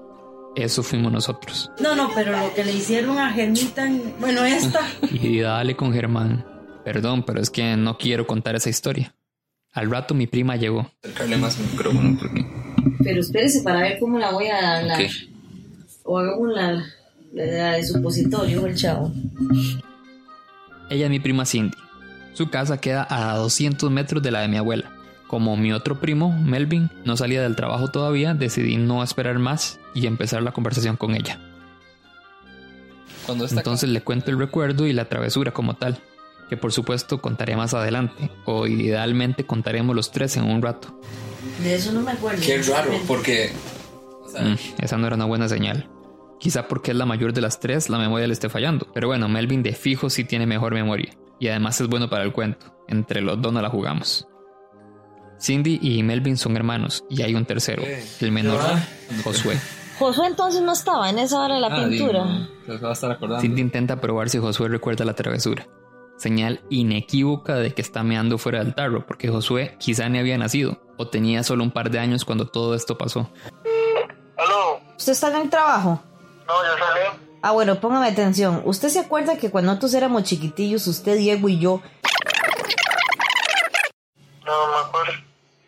eso 0.55 0.81
fuimos 0.81 1.11
nosotros. 1.11 1.69
No, 1.81 1.93
no, 1.93 2.09
pero 2.15 2.31
lo 2.31 2.53
que 2.53 2.63
le 2.63 2.71
hicieron 2.71 3.19
a 3.19 3.33
Germita, 3.33 3.85
bueno, 4.17 4.45
esta. 4.45 4.79
Y 5.11 5.41
dale 5.41 5.75
con 5.75 5.91
Germán. 5.91 6.54
Perdón, 6.85 7.23
pero 7.23 7.41
es 7.41 7.49
que 7.49 7.75
no 7.75 7.97
quiero 7.97 8.27
contar 8.27 8.55
esa 8.55 8.69
historia. 8.69 9.15
Al 9.73 9.89
rato 9.89 10.13
mi 10.13 10.27
prima 10.27 10.55
llegó. 10.55 10.89
Acercarle 11.03 11.37
más 11.37 11.59
el 11.59 11.65
micrófono 11.65 12.17
porque. 12.17 12.45
Pero 13.03 13.19
espérese 13.19 13.63
para 13.63 13.81
ver 13.81 13.97
cómo 13.99 14.19
la 14.19 14.31
voy 14.31 14.47
a 14.47 14.77
hablar. 14.77 15.01
Ok. 15.01 15.09
O 16.03 16.19
hagamos 16.19 16.49
la, 16.53 16.71
la, 17.33 17.45
la 17.45 17.71
de 17.73 17.83
supositorio, 17.83 18.65
el 18.67 18.75
chavo. 18.75 19.11
Ella 20.91 21.05
es 21.05 21.09
mi 21.09 21.19
prima 21.19 21.45
Cindy. 21.45 21.75
Su 22.33 22.49
casa 22.51 22.77
queda 22.77 23.07
a 23.09 23.35
200 23.37 23.89
metros 23.89 24.21
de 24.21 24.29
la 24.29 24.41
de 24.41 24.47
mi 24.47 24.57
abuela. 24.57 24.91
Como 25.27 25.57
mi 25.57 25.73
otro 25.73 25.99
primo, 25.99 26.31
Melvin, 26.39 26.91
no 27.03 27.17
salía 27.17 27.41
del 27.41 27.55
trabajo 27.55 27.89
todavía, 27.89 28.35
decidí 28.35 28.77
no 28.77 29.01
esperar 29.01 29.39
más 29.39 29.79
y 29.95 30.05
empezar 30.05 30.43
la 30.43 30.51
conversación 30.51 30.97
con 30.97 31.15
ella. 31.15 31.39
Cuando 33.25 33.47
Entonces 33.47 33.89
le 33.89 34.01
cuento 34.01 34.29
el 34.29 34.37
recuerdo 34.37 34.85
y 34.85 34.93
la 34.93 35.05
travesura 35.05 35.51
como 35.51 35.73
tal, 35.73 35.97
que 36.49 36.57
por 36.57 36.71
supuesto 36.71 37.21
contaré 37.21 37.55
más 37.55 37.73
adelante, 37.73 38.31
o 38.45 38.67
idealmente 38.67 39.45
contaremos 39.45 39.95
los 39.95 40.11
tres 40.11 40.37
en 40.37 40.43
un 40.43 40.61
rato. 40.61 40.99
De 41.63 41.75
eso 41.75 41.91
no 41.91 42.01
me 42.01 42.11
acuerdo. 42.11 42.41
Qué 42.43 42.61
raro, 42.63 42.91
porque. 43.07 43.51
O 44.23 44.29
sea, 44.29 44.41
Mm, 44.41 44.57
esa 44.79 44.97
no 44.97 45.07
era 45.07 45.15
una 45.15 45.25
buena 45.25 45.47
señal. 45.47 45.89
Quizá 46.39 46.67
porque 46.67 46.91
es 46.91 46.97
la 46.97 47.05
mayor 47.05 47.33
de 47.33 47.41
las 47.41 47.59
tres, 47.59 47.89
la 47.89 47.97
memoria 47.97 48.27
le 48.27 48.33
esté 48.33 48.49
fallando. 48.49 48.87
Pero 48.93 49.07
bueno, 49.07 49.29
Melvin 49.29 49.63
de 49.63 49.73
fijo 49.73 50.09
sí 50.09 50.25
tiene 50.25 50.45
mejor 50.45 50.73
memoria. 50.73 51.15
Y 51.39 51.47
además 51.47 51.79
es 51.81 51.87
bueno 51.87 52.09
para 52.09 52.23
el 52.23 52.33
cuento. 52.33 52.75
Entre 52.87 53.21
los 53.21 53.41
dos 53.41 53.53
no 53.53 53.61
la 53.61 53.69
jugamos. 53.69 54.27
Cindy 55.39 55.79
y 55.81 56.03
Melvin 56.03 56.37
son 56.37 56.55
hermanos. 56.55 57.03
Y 57.09 57.21
hay 57.21 57.35
un 57.35 57.45
tercero, 57.45 57.83
el 58.19 58.31
menor, 58.31 58.61
Josué. 59.23 59.59
Josué 59.99 60.27
entonces 60.27 60.61
no 60.61 60.73
estaba 60.73 61.09
en 61.09 61.19
esa 61.19 61.39
hora 61.41 61.55
de 61.55 61.61
la 61.61 61.67
ah, 61.67 61.87
pintura. 61.87 62.47
digo, 62.65 62.77
se 62.77 62.83
va 62.83 62.89
a 62.89 62.93
estar 62.93 63.11
acordando. 63.11 63.41
Cindy 63.41 63.61
intenta 63.61 63.99
probar 64.01 64.29
si 64.29 64.39
Josué 64.39 64.67
recuerda 64.69 65.05
la 65.05 65.13
travesura. 65.13 65.67
Señal 66.17 66.61
inequívoca 66.69 67.55
de 67.55 67.73
que 67.73 67.81
está 67.81 68.03
meando 68.03 68.37
fuera 68.37 68.63
del 68.63 68.73
tarro, 68.73 69.05
porque 69.05 69.27
Josué 69.29 69.75
quizá 69.79 70.07
ni 70.09 70.17
había 70.19 70.37
nacido, 70.37 70.81
o 70.97 71.07
tenía 71.07 71.43
solo 71.43 71.63
un 71.63 71.71
par 71.71 71.89
de 71.91 71.99
años 71.99 72.23
cuando 72.25 72.47
todo 72.47 72.73
esto 72.75 72.97
pasó. 72.97 73.29
¿Aló? 74.37 74.79
¿Usted 74.97 75.11
está 75.11 75.29
en 75.35 75.41
el 75.43 75.49
trabajo? 75.49 76.01
No, 76.47 76.53
ya 76.63 76.85
salí. 76.85 77.19
Ah, 77.41 77.51
bueno, 77.51 77.79
póngame 77.79 78.07
atención. 78.07 78.61
¿Usted 78.65 78.89
se 78.89 78.99
acuerda 78.99 79.37
que 79.37 79.51
cuando 79.51 79.71
nosotros 79.71 79.93
éramos 79.93 80.23
chiquitillos, 80.23 80.87
usted, 80.87 81.17
Diego 81.17 81.47
y 81.49 81.59
yo, 81.59 81.81
No, 84.45 84.67
no 84.67 84.73
me 84.73 84.87
acuerdo. 84.87 85.13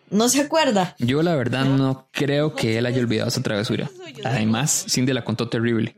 no 0.09 0.29
se 0.29 0.41
acuerda? 0.41 0.95
Yo 0.99 1.21
la 1.23 1.35
verdad 1.35 1.65
no 1.65 2.07
creo 2.11 2.55
que 2.55 2.77
él 2.77 2.85
haya 2.85 2.99
olvidado 2.99 3.27
esa 3.29 3.41
travesura. 3.43 3.89
Además, 4.23 4.85
Cindy 4.89 5.13
la 5.13 5.23
contó 5.23 5.49
terrible. 5.49 5.95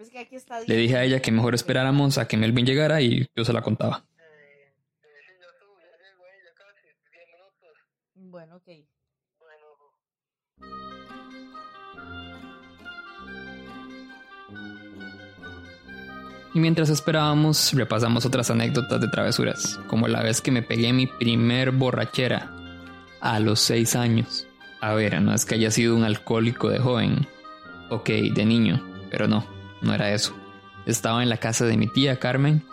Le 0.68 0.75
dije 0.75 0.98
a 0.98 1.03
ella 1.03 1.22
que 1.22 1.32
mejor 1.32 1.56
esperáramos 1.56 2.18
a 2.18 2.27
que 2.27 2.38
Melvin 2.38 2.65
llegara 2.65 3.01
y 3.01 3.27
yo 3.36 3.46
se 3.46 3.53
la 3.53 3.62
contaba. 3.62 4.03
Y 16.53 16.60
mientras 16.60 16.89
esperábamos, 16.89 17.74
repasamos 17.74 18.25
otras 18.25 18.50
anécdotas 18.50 19.00
de 19.00 19.08
travesuras, 19.08 19.79
como 19.88 20.08
la 20.08 20.24
vez 20.24 20.41
que 20.41 20.51
me 20.51 20.63
pegué 20.63 20.94
mi 20.94 21.06
primer 21.06 21.72
borrachera 21.72 22.51
a 23.22 23.39
los 23.39 23.60
6 23.60 23.96
años. 23.96 24.48
A 24.82 24.94
ver, 24.94 25.22
no 25.22 25.34
es 25.34 25.46
que 25.46 25.56
haya 25.56 25.72
sido 25.72 25.96
un 25.96 26.03
alcohólico 26.03 26.70
de 26.70 26.79
joven, 26.79 27.27
ok, 27.89 28.10
de 28.10 28.46
niño, 28.46 28.84
pero 29.12 29.27
no, 29.27 29.46
no 29.82 29.94
era 29.94 30.12
eso. 30.12 30.36
Estaba 30.86 31.22
en 31.22 31.29
la 31.29 31.38
casa 31.38 31.65
de 31.65 31.77
mi 31.77 31.88
tía 31.88 32.18
Carmen, 32.18 32.63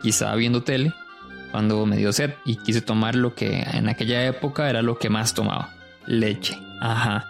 quizá 0.00 0.34
viendo 0.34 0.62
tele, 0.62 0.94
cuando 1.50 1.84
me 1.84 1.96
dio 1.96 2.12
sed 2.12 2.34
y 2.44 2.56
quise 2.56 2.80
tomar 2.80 3.14
lo 3.14 3.34
que 3.34 3.62
en 3.62 3.88
aquella 3.88 4.24
época 4.26 4.70
era 4.70 4.82
lo 4.82 4.98
que 4.98 5.10
más 5.10 5.34
tomaba, 5.34 5.74
leche. 6.06 6.58
Ajá, 6.80 7.26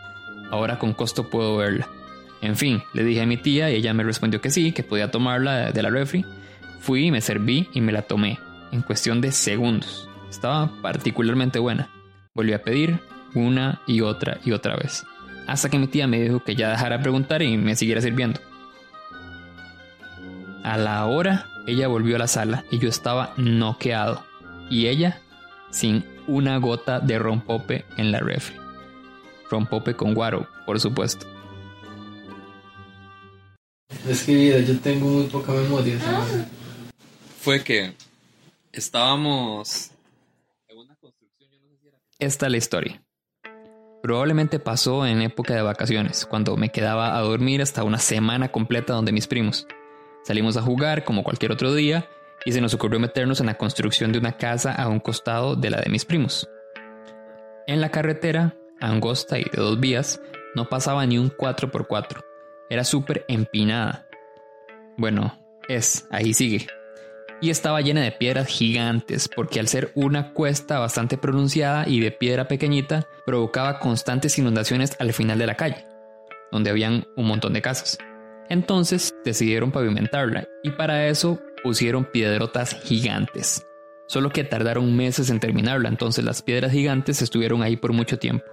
ahora 0.51 0.79
con 0.79 0.93
costo 0.93 1.31
puedo 1.31 1.57
verla. 1.57 1.89
En 2.47 2.55
fin, 2.55 2.81
le 2.93 3.03
dije 3.03 3.23
a 3.23 3.27
mi 3.27 3.37
tía 3.37 3.73
y 3.73 3.75
ella 3.75 3.93
me 3.93 4.05
respondió 4.05 4.41
que 4.41 4.51
sí, 4.51 4.71
que 4.71 4.85
podía 4.85 5.11
tomarla 5.11 5.73
de 5.73 5.83
la 5.83 5.91
refri. 5.91 6.25
Fui, 6.79 7.11
me 7.11 7.21
serví 7.21 7.69
y 7.73 7.81
me 7.81 7.91
la 7.91 8.03
tomé, 8.03 8.39
en 8.71 8.83
cuestión 8.83 9.21
de 9.21 9.33
segundos. 9.33 10.09
Estaba 10.31 10.71
particularmente 10.81 11.59
buena. 11.59 11.91
Volví 12.35 12.53
a 12.53 12.63
pedir 12.63 13.01
una 13.35 13.83
y 13.89 14.01
otra 14.01 14.39
y 14.45 14.53
otra 14.53 14.77
vez. 14.77 15.05
Hasta 15.49 15.71
que 15.71 15.79
mi 15.81 15.89
tía 15.89 16.07
me 16.07 16.21
dijo 16.21 16.45
que 16.45 16.55
ya 16.55 16.71
dejara 16.71 16.99
de 16.99 17.03
preguntar 17.03 17.43
y 17.43 17.57
me 17.57 17.75
siguiera 17.75 18.01
sirviendo. 18.01 18.39
A 20.63 20.77
la 20.77 21.05
hora, 21.07 21.47
ella 21.67 21.89
volvió 21.89 22.15
a 22.15 22.21
la 22.21 22.29
sala 22.29 22.65
y 22.71 22.79
yo 22.79 22.89
estaba 22.89 23.33
noqueado. 23.37 24.23
Y 24.71 24.87
ella, 24.87 25.19
sin 25.71 26.05
una 26.29 26.59
gota 26.59 27.01
de 27.01 27.19
rompope 27.19 27.85
en 27.97 28.13
la 28.13 28.21
refri. 28.21 28.55
Rompope 29.51 29.95
con 29.95 30.15
guaro, 30.15 30.47
por 30.65 30.79
supuesto. 30.79 31.27
Es 34.09 34.23
que 34.23 34.35
vida, 34.35 34.59
yo 34.61 34.79
tengo 34.79 35.07
muy 35.07 35.25
poca 35.25 35.53
memoria. 35.53 35.99
¿sabes? 35.99 36.47
Fue 37.41 37.65
que 37.65 37.93
estábamos 38.73 39.91
en 40.69 40.79
una 40.79 40.95
construcción, 40.97 41.51
yo 41.51 41.59
no 41.59 41.69
sé 41.69 41.77
si 41.81 41.89
era. 41.89 41.99
Esta 42.21 42.47
es 42.47 42.53
la 42.53 42.59
historia. 42.59 43.03
Probablemente 44.03 44.61
pasó 44.61 45.05
en 45.05 45.23
época 45.23 45.55
de 45.55 45.63
vacaciones, 45.63 46.25
cuando 46.25 46.57
me 46.57 46.71
quedaba 46.71 47.17
a 47.17 47.21
dormir 47.23 47.63
hasta 47.63 47.83
una 47.83 47.99
semana 47.99 48.53
completa 48.53 48.93
donde 48.93 49.11
mis 49.11 49.27
primos. 49.27 49.67
Salimos 50.23 50.57
a 50.57 50.63
jugar 50.63 51.05
como 51.05 51.25
cualquier 51.25 51.51
otro 51.51 51.75
día 51.75 52.09
y 52.45 52.53
se 52.53 52.61
nos 52.61 52.75
ocurrió 52.75 53.01
meternos 53.01 53.41
en 53.41 53.47
la 53.47 53.59
construcción 53.59 54.13
de 54.13 54.19
una 54.19 54.37
casa 54.37 54.73
a 54.73 54.87
un 54.89 55.01
costado 55.01 55.57
de 55.57 55.71
la 55.71 55.81
de 55.81 55.91
mis 55.91 56.05
primos. 56.05 56.49
En 57.67 57.81
la 57.81 57.91
carretera, 57.91 58.57
angosta 58.81 59.41
y 59.41 59.45
de 59.45 59.61
dos 59.61 59.81
vías, 59.81 60.21
no 60.55 60.69
pasaba 60.69 61.05
ni 61.07 61.19
un 61.19 61.31
4x4. 61.31 62.36
Era 62.69 62.85
súper 62.85 63.25
empinada. 63.29 64.07
Bueno, 64.97 65.39
es, 65.69 66.07
ahí 66.11 66.35
sigue. 66.35 66.67
Y 67.41 67.51
estaba 67.51 67.81
llena 67.81 68.01
de 68.01 68.13
piedras 68.13 68.47
gigantes, 68.49 69.29
porque 69.29 69.61
al 69.61 69.69
ser 69.69 69.93
una 69.95 70.33
cuesta 70.33 70.79
bastante 70.79 71.19
pronunciada 71.19 71.87
y 71.87 72.01
de 72.01 72.11
piedra 72.11 72.49
pequeñita, 72.49 73.07
provocaba 73.27 73.79
constantes 73.79 74.39
inundaciones 74.39 74.97
al 74.99 75.13
final 75.13 75.39
de 75.39 75.47
la 75.47 75.55
calle, 75.55 75.87
donde 76.51 76.71
habían 76.71 77.05
un 77.17 77.27
montón 77.27 77.53
de 77.53 77.63
casas. 77.63 77.99
Entonces 78.49 79.15
decidieron 79.25 79.71
pavimentarla 79.71 80.49
y 80.63 80.71
para 80.71 81.09
eso 81.09 81.41
pusieron 81.63 82.05
piedrotas 82.05 82.81
gigantes. 82.85 83.67
Solo 84.09 84.31
que 84.31 84.45
tardaron 84.45 84.97
meses 84.97 85.31
en 85.31 85.41
terminarla, 85.41 85.89
entonces 85.89 86.25
las 86.25 86.41
piedras 86.43 86.73
gigantes 86.73 87.23
estuvieron 87.23 87.63
ahí 87.63 87.77
por 87.77 87.93
mucho 87.93 88.19
tiempo. 88.19 88.45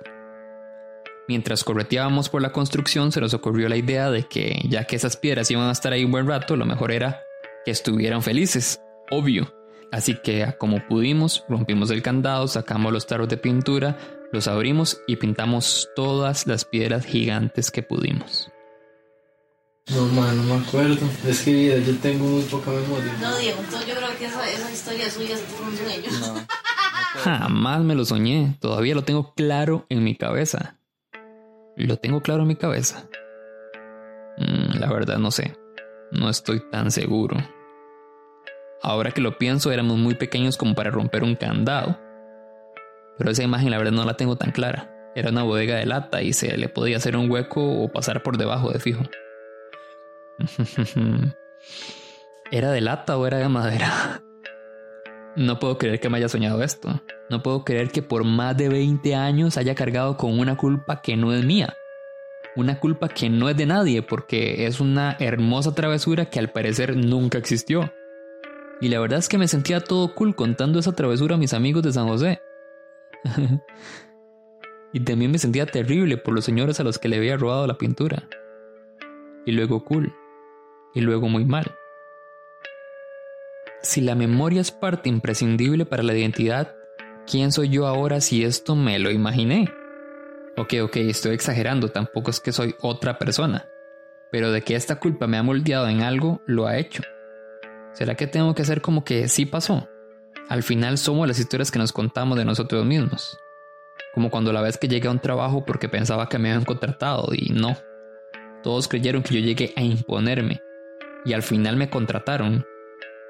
Mientras 1.28 1.64
correteábamos 1.64 2.30
por 2.30 2.42
la 2.42 2.52
construcción 2.52 3.12
se 3.12 3.22
nos 3.22 3.34
ocurrió 3.34 3.70
la 3.70 3.78
idea 3.78 4.12
de 4.12 4.24
que 4.24 4.62
ya 4.68 4.84
que 4.84 4.98
esas 4.98 5.16
piedras 5.16 5.50
iban 5.52 5.70
a 5.70 5.72
estar 5.72 5.94
ahí 5.94 6.04
un 6.04 6.12
buen 6.12 6.28
rato, 6.28 6.58
lo 6.58 6.66
mejor 6.66 6.92
era 6.92 7.22
que 7.66 7.72
estuvieran 7.72 8.22
felices, 8.22 8.82
obvio. 9.10 9.54
Así 9.92 10.16
que 10.16 10.56
como 10.58 10.86
pudimos, 10.88 11.46
rompimos 11.48 11.92
el 11.92 12.02
candado, 12.02 12.48
sacamos 12.48 12.92
los 12.92 13.08
tarros 13.08 13.30
de 13.30 13.38
pintura, 13.38 13.98
los 14.32 14.48
abrimos 14.48 15.00
y 15.08 15.16
pintamos 15.18 15.90
todas 15.96 16.48
las 16.48 16.66
piedras 16.66 17.06
gigantes 17.06 17.72
que 17.72 17.84
pudimos. 17.84 18.50
No, 19.90 20.06
man, 20.08 20.36
no 20.38 20.56
me 20.56 20.66
acuerdo. 20.66 20.98
Es 21.28 21.42
que 21.42 21.54
vida, 21.54 21.78
yo 21.78 21.96
tengo 21.98 22.26
muy 22.26 22.42
poca 22.44 22.72
memoria. 22.72 23.14
No, 23.22 23.38
Diego, 23.38 23.60
entonces 23.60 23.88
yo 23.88 23.96
creo 23.96 24.18
que 24.18 24.26
esa, 24.26 24.50
esa 24.50 24.72
historia 24.72 25.10
suya 25.10 25.38
fue 25.38 25.68
un 25.68 25.78
sueño. 25.78 26.20
No. 26.20 26.46
Jamás 27.24 27.82
me 27.82 27.94
lo 27.94 28.06
soñé, 28.06 28.58
todavía 28.60 28.96
lo 28.96 29.04
tengo 29.04 29.34
claro 29.36 29.86
en 29.90 30.04
mi 30.04 30.16
cabeza. 30.16 30.80
Lo 31.76 31.98
tengo 31.98 32.22
claro 32.22 32.44
en 32.44 32.50
mi 32.50 32.56
cabeza. 32.56 33.08
Mm, 34.38 34.80
la 34.80 34.92
verdad 34.92 35.18
no 35.18 35.32
sé, 35.32 35.56
no 36.12 36.30
estoy 36.30 36.60
tan 36.70 36.92
seguro. 36.92 37.38
Ahora 38.82 39.12
que 39.12 39.22
lo 39.22 39.38
pienso, 39.38 39.72
éramos 39.72 39.98
muy 39.98 40.16
pequeños 40.16 40.58
como 40.58 40.76
para 40.76 40.92
romper 40.92 41.24
un 41.24 41.36
candado. 41.36 41.98
Pero 43.18 43.32
esa 43.32 43.44
imagen 43.44 43.72
la 43.72 43.78
verdad 43.78 43.94
no 43.94 44.04
la 44.04 44.18
tengo 44.18 44.36
tan 44.36 44.52
clara. 44.52 44.90
Era 45.16 45.30
una 45.30 45.44
bodega 45.44 45.76
de 45.76 45.86
lata 45.86 46.22
y 46.22 46.34
se 46.34 46.58
le 46.58 46.68
podía 46.70 46.98
hacer 46.98 47.16
un 47.16 47.30
hueco 47.30 47.62
o 47.64 47.92
pasar 47.92 48.24
por 48.24 48.38
debajo 48.38 48.72
de 48.72 48.80
fijo. 48.80 49.04
¿Era 52.52 52.72
de 52.72 52.82
lata 52.82 53.18
o 53.18 53.26
era 53.26 53.38
de 53.38 53.50
madera? 53.50 54.22
No 55.36 55.58
puedo 55.58 55.80
creer 55.80 56.00
que 56.00 56.10
me 56.10 56.20
haya 56.20 56.30
soñado 56.30 56.62
esto. 56.62 57.02
No 57.30 57.42
puedo 57.42 57.64
creer 57.64 57.90
que 57.92 58.02
por 58.02 58.24
más 58.24 58.58
de 58.58 58.70
20 58.70 59.16
años 59.16 59.58
haya 59.58 59.76
cargado 59.76 60.18
con 60.18 60.38
una 60.38 60.58
culpa 60.58 61.02
que 61.02 61.16
no 61.16 61.34
es 61.34 61.46
mía. 61.46 61.76
Una 62.56 62.80
culpa 62.80 63.10
que 63.10 63.30
no 63.30 63.50
es 63.50 63.58
de 63.58 63.66
nadie 63.66 64.02
porque 64.02 64.68
es 64.68 64.80
una 64.80 65.18
hermosa 65.20 65.74
travesura 65.74 66.30
que 66.30 66.40
al 66.40 66.52
parecer 66.52 66.96
nunca 66.96 67.38
existió. 67.38 67.92
Y 68.82 68.90
la 68.90 69.00
verdad 69.00 69.20
es 69.20 69.30
que 69.30 69.38
me 69.38 69.48
sentía 69.48 69.80
todo 69.80 70.14
cool 70.14 70.36
contando 70.36 70.80
esa 70.80 70.92
travesura 70.92 71.36
a 71.36 71.40
mis 71.40 71.54
amigos 71.54 71.84
de 71.84 71.94
San 71.94 72.08
José. 72.08 72.42
y 74.94 75.00
también 75.00 75.32
me 75.32 75.40
sentía 75.40 75.66
terrible 75.66 76.18
por 76.18 76.34
los 76.34 76.46
señores 76.46 76.80
a 76.80 76.84
los 76.84 77.00
que 77.00 77.08
le 77.08 77.18
había 77.18 77.38
robado 77.38 77.66
la 77.66 77.78
pintura. 77.78 78.28
Y 79.46 79.54
luego 79.54 79.84
cool. 79.86 80.14
Y 80.94 81.02
luego 81.02 81.30
muy 81.30 81.46
mal. 81.46 81.76
Si 83.82 84.02
la 84.02 84.16
memoria 84.16 84.62
es 84.62 84.72
parte 84.72 85.10
imprescindible 85.10 85.86
para 85.86 86.04
la 86.04 86.14
identidad, 86.14 86.76
¿quién 87.30 87.52
soy 87.52 87.70
yo 87.70 87.88
ahora 87.88 88.22
si 88.22 88.44
esto 88.44 88.76
me 88.76 89.00
lo 89.00 89.12
imaginé? 89.12 89.72
Ok, 90.58 90.74
ok, 90.84 90.98
estoy 90.98 91.34
exagerando, 91.34 91.90
tampoco 91.90 92.30
es 92.30 92.40
que 92.40 92.52
soy 92.52 92.76
otra 92.82 93.18
persona, 93.18 93.66
pero 94.32 94.52
de 94.52 94.62
que 94.62 94.76
esta 94.76 95.00
culpa 95.00 95.28
me 95.28 95.38
ha 95.38 95.44
moldeado 95.44 95.88
en 95.88 96.02
algo, 96.02 96.42
lo 96.46 96.68
ha 96.68 96.78
hecho. 96.78 97.04
¿Será 97.94 98.16
que 98.16 98.28
tengo 98.28 98.54
que 98.54 98.62
hacer 98.62 98.82
como 98.82 99.04
que 99.04 99.28
sí 99.28 99.46
pasó? 99.46 99.88
Al 100.50 100.64
final 100.64 100.98
somos 100.98 101.28
las 101.28 101.40
historias 101.40 101.72
que 101.72 101.80
nos 101.80 101.94
contamos 101.94 102.38
de 102.38 102.46
nosotros 102.46 102.86
mismos. 102.86 103.38
Como 104.14 104.30
cuando 104.30 104.54
la 104.54 104.62
vez 104.62 104.78
que 104.78 104.88
llegué 104.88 105.08
a 105.08 105.12
un 105.12 105.20
trabajo 105.20 105.66
porque 105.66 105.90
pensaba 105.90 106.30
que 106.30 106.38
me 106.38 106.52
habían 106.52 106.66
contratado 106.66 107.30
y 107.32 107.54
no. 107.54 107.76
Todos 108.62 108.88
creyeron 108.88 109.24
que 109.24 109.36
yo 109.36 109.40
llegué 109.42 109.74
a 109.76 109.82
imponerme 109.82 110.62
y 111.26 111.34
al 111.34 111.44
final 111.44 111.78
me 111.78 111.90
contrataron 111.90 112.66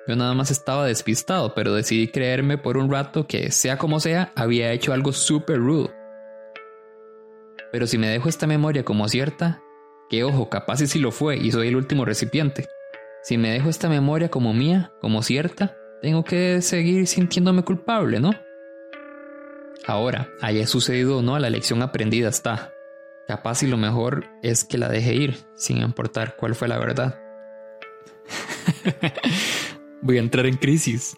yo 0.07 0.15
nada 0.15 0.33
más 0.33 0.51
estaba 0.51 0.85
despistado, 0.85 1.53
pero 1.53 1.73
decidí 1.73 2.09
creerme 2.09 2.57
por 2.57 2.77
un 2.77 2.91
rato 2.91 3.25
que, 3.25 3.51
sea 3.51 3.77
como 3.77 3.99
sea, 3.99 4.33
había 4.35 4.71
hecho 4.71 4.93
algo 4.93 5.13
súper 5.13 5.57
rudo. 5.57 5.91
Pero 7.71 7.87
si 7.87 7.97
me 7.97 8.07
dejo 8.07 8.27
esta 8.27 8.45
memoria 8.45 8.83
como 8.83 9.07
cierta, 9.07 9.61
que 10.09 10.23
ojo, 10.23 10.49
capaz 10.49 10.81
y 10.81 10.87
si 10.87 10.99
lo 10.99 11.11
fue 11.11 11.37
y 11.37 11.51
soy 11.51 11.69
el 11.69 11.75
último 11.75 12.05
recipiente. 12.05 12.67
Si 13.23 13.37
me 13.37 13.51
dejo 13.51 13.69
esta 13.69 13.87
memoria 13.87 14.29
como 14.29 14.53
mía, 14.53 14.91
como 14.99 15.23
cierta, 15.23 15.77
tengo 16.01 16.25
que 16.25 16.61
seguir 16.61 17.07
sintiéndome 17.07 17.63
culpable, 17.63 18.19
¿no? 18.19 18.31
Ahora, 19.87 20.29
haya 20.41 20.67
sucedido 20.67 21.19
o 21.19 21.21
no, 21.21 21.39
la 21.39 21.49
lección 21.49 21.81
aprendida 21.81 22.27
está. 22.27 22.73
Capaz 23.27 23.63
y 23.63 23.67
lo 23.67 23.77
mejor 23.77 24.25
es 24.41 24.65
que 24.65 24.77
la 24.77 24.89
deje 24.89 25.13
ir, 25.13 25.37
sin 25.55 25.77
importar 25.77 26.35
cuál 26.35 26.55
fue 26.55 26.67
la 26.67 26.77
verdad. 26.77 27.19
Voy 30.05 30.17
a 30.17 30.19
entrar 30.19 30.45
en 30.45 30.57
crisis. 30.57 31.15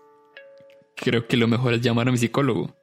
Creo 0.96 1.25
que 1.25 1.38
lo 1.38 1.48
mejor 1.48 1.74
es 1.74 1.82
llamar 1.82 2.08
a 2.08 2.12
mi 2.12 2.20
psicólogo. 2.20 2.75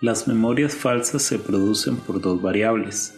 Las 0.00 0.26
memorias 0.26 0.74
falsas 0.74 1.20
se 1.20 1.38
producen 1.38 1.96
por 1.96 2.22
dos 2.22 2.40
variables, 2.40 3.14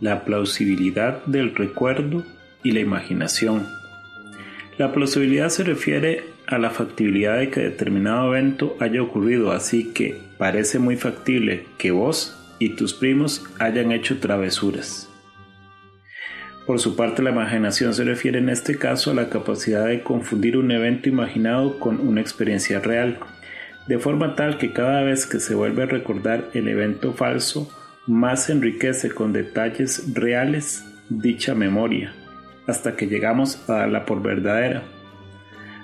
la 0.00 0.24
plausibilidad 0.24 1.22
del 1.26 1.54
recuerdo 1.54 2.24
y 2.62 2.70
la 2.70 2.80
imaginación. 2.80 3.68
La 4.78 4.90
plausibilidad 4.94 5.50
se 5.50 5.64
refiere 5.64 6.24
a 6.46 6.56
la 6.56 6.70
factibilidad 6.70 7.36
de 7.36 7.50
que 7.50 7.60
determinado 7.60 8.34
evento 8.34 8.74
haya 8.80 9.02
ocurrido, 9.02 9.52
así 9.52 9.92
que 9.92 10.18
parece 10.38 10.78
muy 10.78 10.96
factible 10.96 11.66
que 11.76 11.90
vos 11.90 12.34
y 12.58 12.70
tus 12.70 12.94
primos 12.94 13.44
hayan 13.58 13.92
hecho 13.92 14.18
travesuras. 14.18 15.11
Por 16.66 16.78
su 16.78 16.94
parte, 16.94 17.22
la 17.22 17.30
imaginación 17.30 17.92
se 17.92 18.04
refiere 18.04 18.38
en 18.38 18.48
este 18.48 18.78
caso 18.78 19.10
a 19.10 19.14
la 19.14 19.28
capacidad 19.28 19.86
de 19.86 20.02
confundir 20.02 20.56
un 20.56 20.70
evento 20.70 21.08
imaginado 21.08 21.80
con 21.80 22.00
una 22.00 22.20
experiencia 22.20 22.78
real, 22.78 23.18
de 23.88 23.98
forma 23.98 24.36
tal 24.36 24.58
que 24.58 24.72
cada 24.72 25.02
vez 25.02 25.26
que 25.26 25.40
se 25.40 25.56
vuelve 25.56 25.82
a 25.82 25.86
recordar 25.86 26.50
el 26.54 26.68
evento 26.68 27.14
falso, 27.14 27.68
más 28.06 28.48
enriquece 28.48 29.10
con 29.10 29.32
detalles 29.32 30.14
reales 30.14 30.84
dicha 31.08 31.54
memoria, 31.54 32.14
hasta 32.66 32.94
que 32.94 33.06
llegamos 33.06 33.68
a 33.68 33.78
darla 33.78 34.06
por 34.06 34.22
verdadera. 34.22 34.82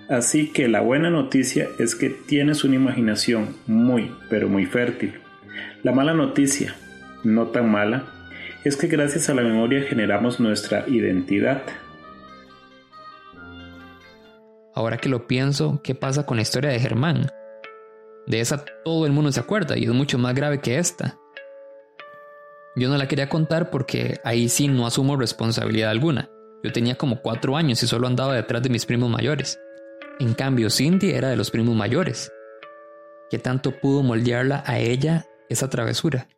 Así 0.09 0.53
que 0.53 0.69
la 0.69 0.81
buena 0.81 1.11
noticia 1.11 1.69
es 1.79 1.95
que 1.95 2.09
tienes 2.09 2.65
una 2.65 2.77
imaginación 2.77 3.57
muy, 3.67 4.13
pero 4.31 4.49
muy 4.49 4.65
fértil. 4.65 5.15
La 5.83 5.93
mala 5.93 6.15
noticia, 6.15 6.77
no 7.25 7.49
tan 7.49 7.71
mala, 7.71 8.05
es 8.65 8.77
que 8.77 8.87
gracias 8.87 9.29
a 9.29 9.35
la 9.35 9.43
memoria 9.43 9.83
generamos 9.83 10.41
nuestra 10.41 10.85
identidad. 10.89 11.63
Ahora 14.75 14.99
que 14.99 15.09
lo 15.09 15.27
pienso, 15.27 15.81
¿qué 15.83 15.95
pasa 15.95 16.27
con 16.27 16.37
la 16.37 16.43
historia 16.43 16.71
de 16.71 16.81
Germán? 16.81 17.31
De 18.27 18.41
esa 18.41 18.65
todo 18.85 19.07
el 19.07 19.13
mundo 19.13 19.33
se 19.33 19.41
acuerda 19.41 19.77
y 19.77 19.85
es 19.85 19.91
mucho 19.91 20.19
más 20.19 20.35
grave 20.35 20.61
que 20.61 20.79
esta. 20.79 21.19
Yo 22.77 22.89
no 22.89 22.97
la 22.97 23.09
quería 23.09 23.29
contar 23.29 23.71
porque 23.71 24.21
ahí 24.23 24.49
sí 24.49 24.69
no 24.69 24.87
asumo 24.87 25.17
responsabilidad 25.17 25.91
alguna. 25.91 26.31
Yo 26.63 26.73
tenía 26.73 26.97
como 26.97 27.23
cuatro 27.23 27.57
años 27.57 27.83
y 27.83 27.87
solo 27.87 28.07
andaba 28.07 28.35
detrás 28.35 28.63
de 28.63 28.69
mis 28.69 28.87
primos 28.87 29.11
mayores. 29.11 29.59
En 30.21 30.35
cambio, 30.35 30.71
Cindy 30.71 31.11
era 31.11 31.29
de 31.29 31.37
los 31.37 31.51
primos 31.51 31.75
mayores. 31.75 32.31
¿Qué 33.31 33.39
tanto 33.39 33.73
pudo 33.81 34.03
moldearla 34.03 34.63
a 34.67 34.79
ella 34.79 35.27
esa 35.49 35.71
travesura? 35.71 36.29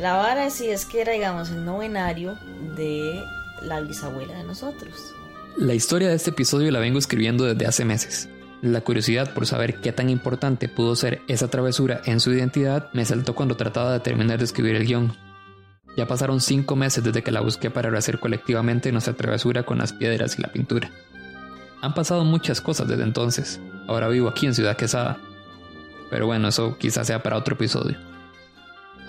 La 0.00 0.16
vara 0.16 0.48
sí 0.48 0.70
es 0.70 0.86
que 0.86 1.02
era, 1.02 1.12
digamos, 1.12 1.50
el 1.50 1.62
novenario 1.62 2.38
de 2.74 3.22
la 3.60 3.82
bisabuela 3.82 4.32
de 4.32 4.44
nosotros. 4.44 4.94
La 5.58 5.74
historia 5.74 6.08
de 6.08 6.14
este 6.14 6.30
episodio 6.30 6.70
la 6.70 6.78
vengo 6.78 6.98
escribiendo 6.98 7.44
desde 7.44 7.66
hace 7.66 7.84
meses. 7.84 8.26
La 8.62 8.80
curiosidad 8.80 9.34
por 9.34 9.46
saber 9.46 9.82
qué 9.82 9.92
tan 9.92 10.08
importante 10.08 10.70
pudo 10.70 10.96
ser 10.96 11.20
esa 11.28 11.48
travesura 11.48 12.00
en 12.06 12.18
su 12.18 12.32
identidad 12.32 12.88
me 12.94 13.04
saltó 13.04 13.34
cuando 13.34 13.58
trataba 13.58 13.92
de 13.92 14.00
terminar 14.00 14.38
de 14.38 14.46
escribir 14.46 14.74
el 14.76 14.86
guion. 14.86 15.14
Ya 15.98 16.06
pasaron 16.06 16.40
cinco 16.40 16.76
meses 16.76 17.04
desde 17.04 17.22
que 17.22 17.30
la 17.30 17.42
busqué 17.42 17.70
para 17.70 17.90
rehacer 17.90 18.20
colectivamente 18.20 18.92
nuestra 18.92 19.12
travesura 19.12 19.64
con 19.64 19.76
las 19.76 19.92
piedras 19.92 20.38
y 20.38 20.40
la 20.40 20.48
pintura. 20.48 20.90
Han 21.82 21.92
pasado 21.92 22.24
muchas 22.24 22.62
cosas 22.62 22.88
desde 22.88 23.02
entonces. 23.02 23.60
Ahora 23.86 24.08
vivo 24.08 24.30
aquí 24.30 24.46
en 24.46 24.54
Ciudad 24.54 24.78
Quesada. 24.78 25.18
Pero 26.08 26.24
bueno, 26.24 26.48
eso 26.48 26.78
quizás 26.78 27.06
sea 27.06 27.22
para 27.22 27.36
otro 27.36 27.54
episodio. 27.54 28.09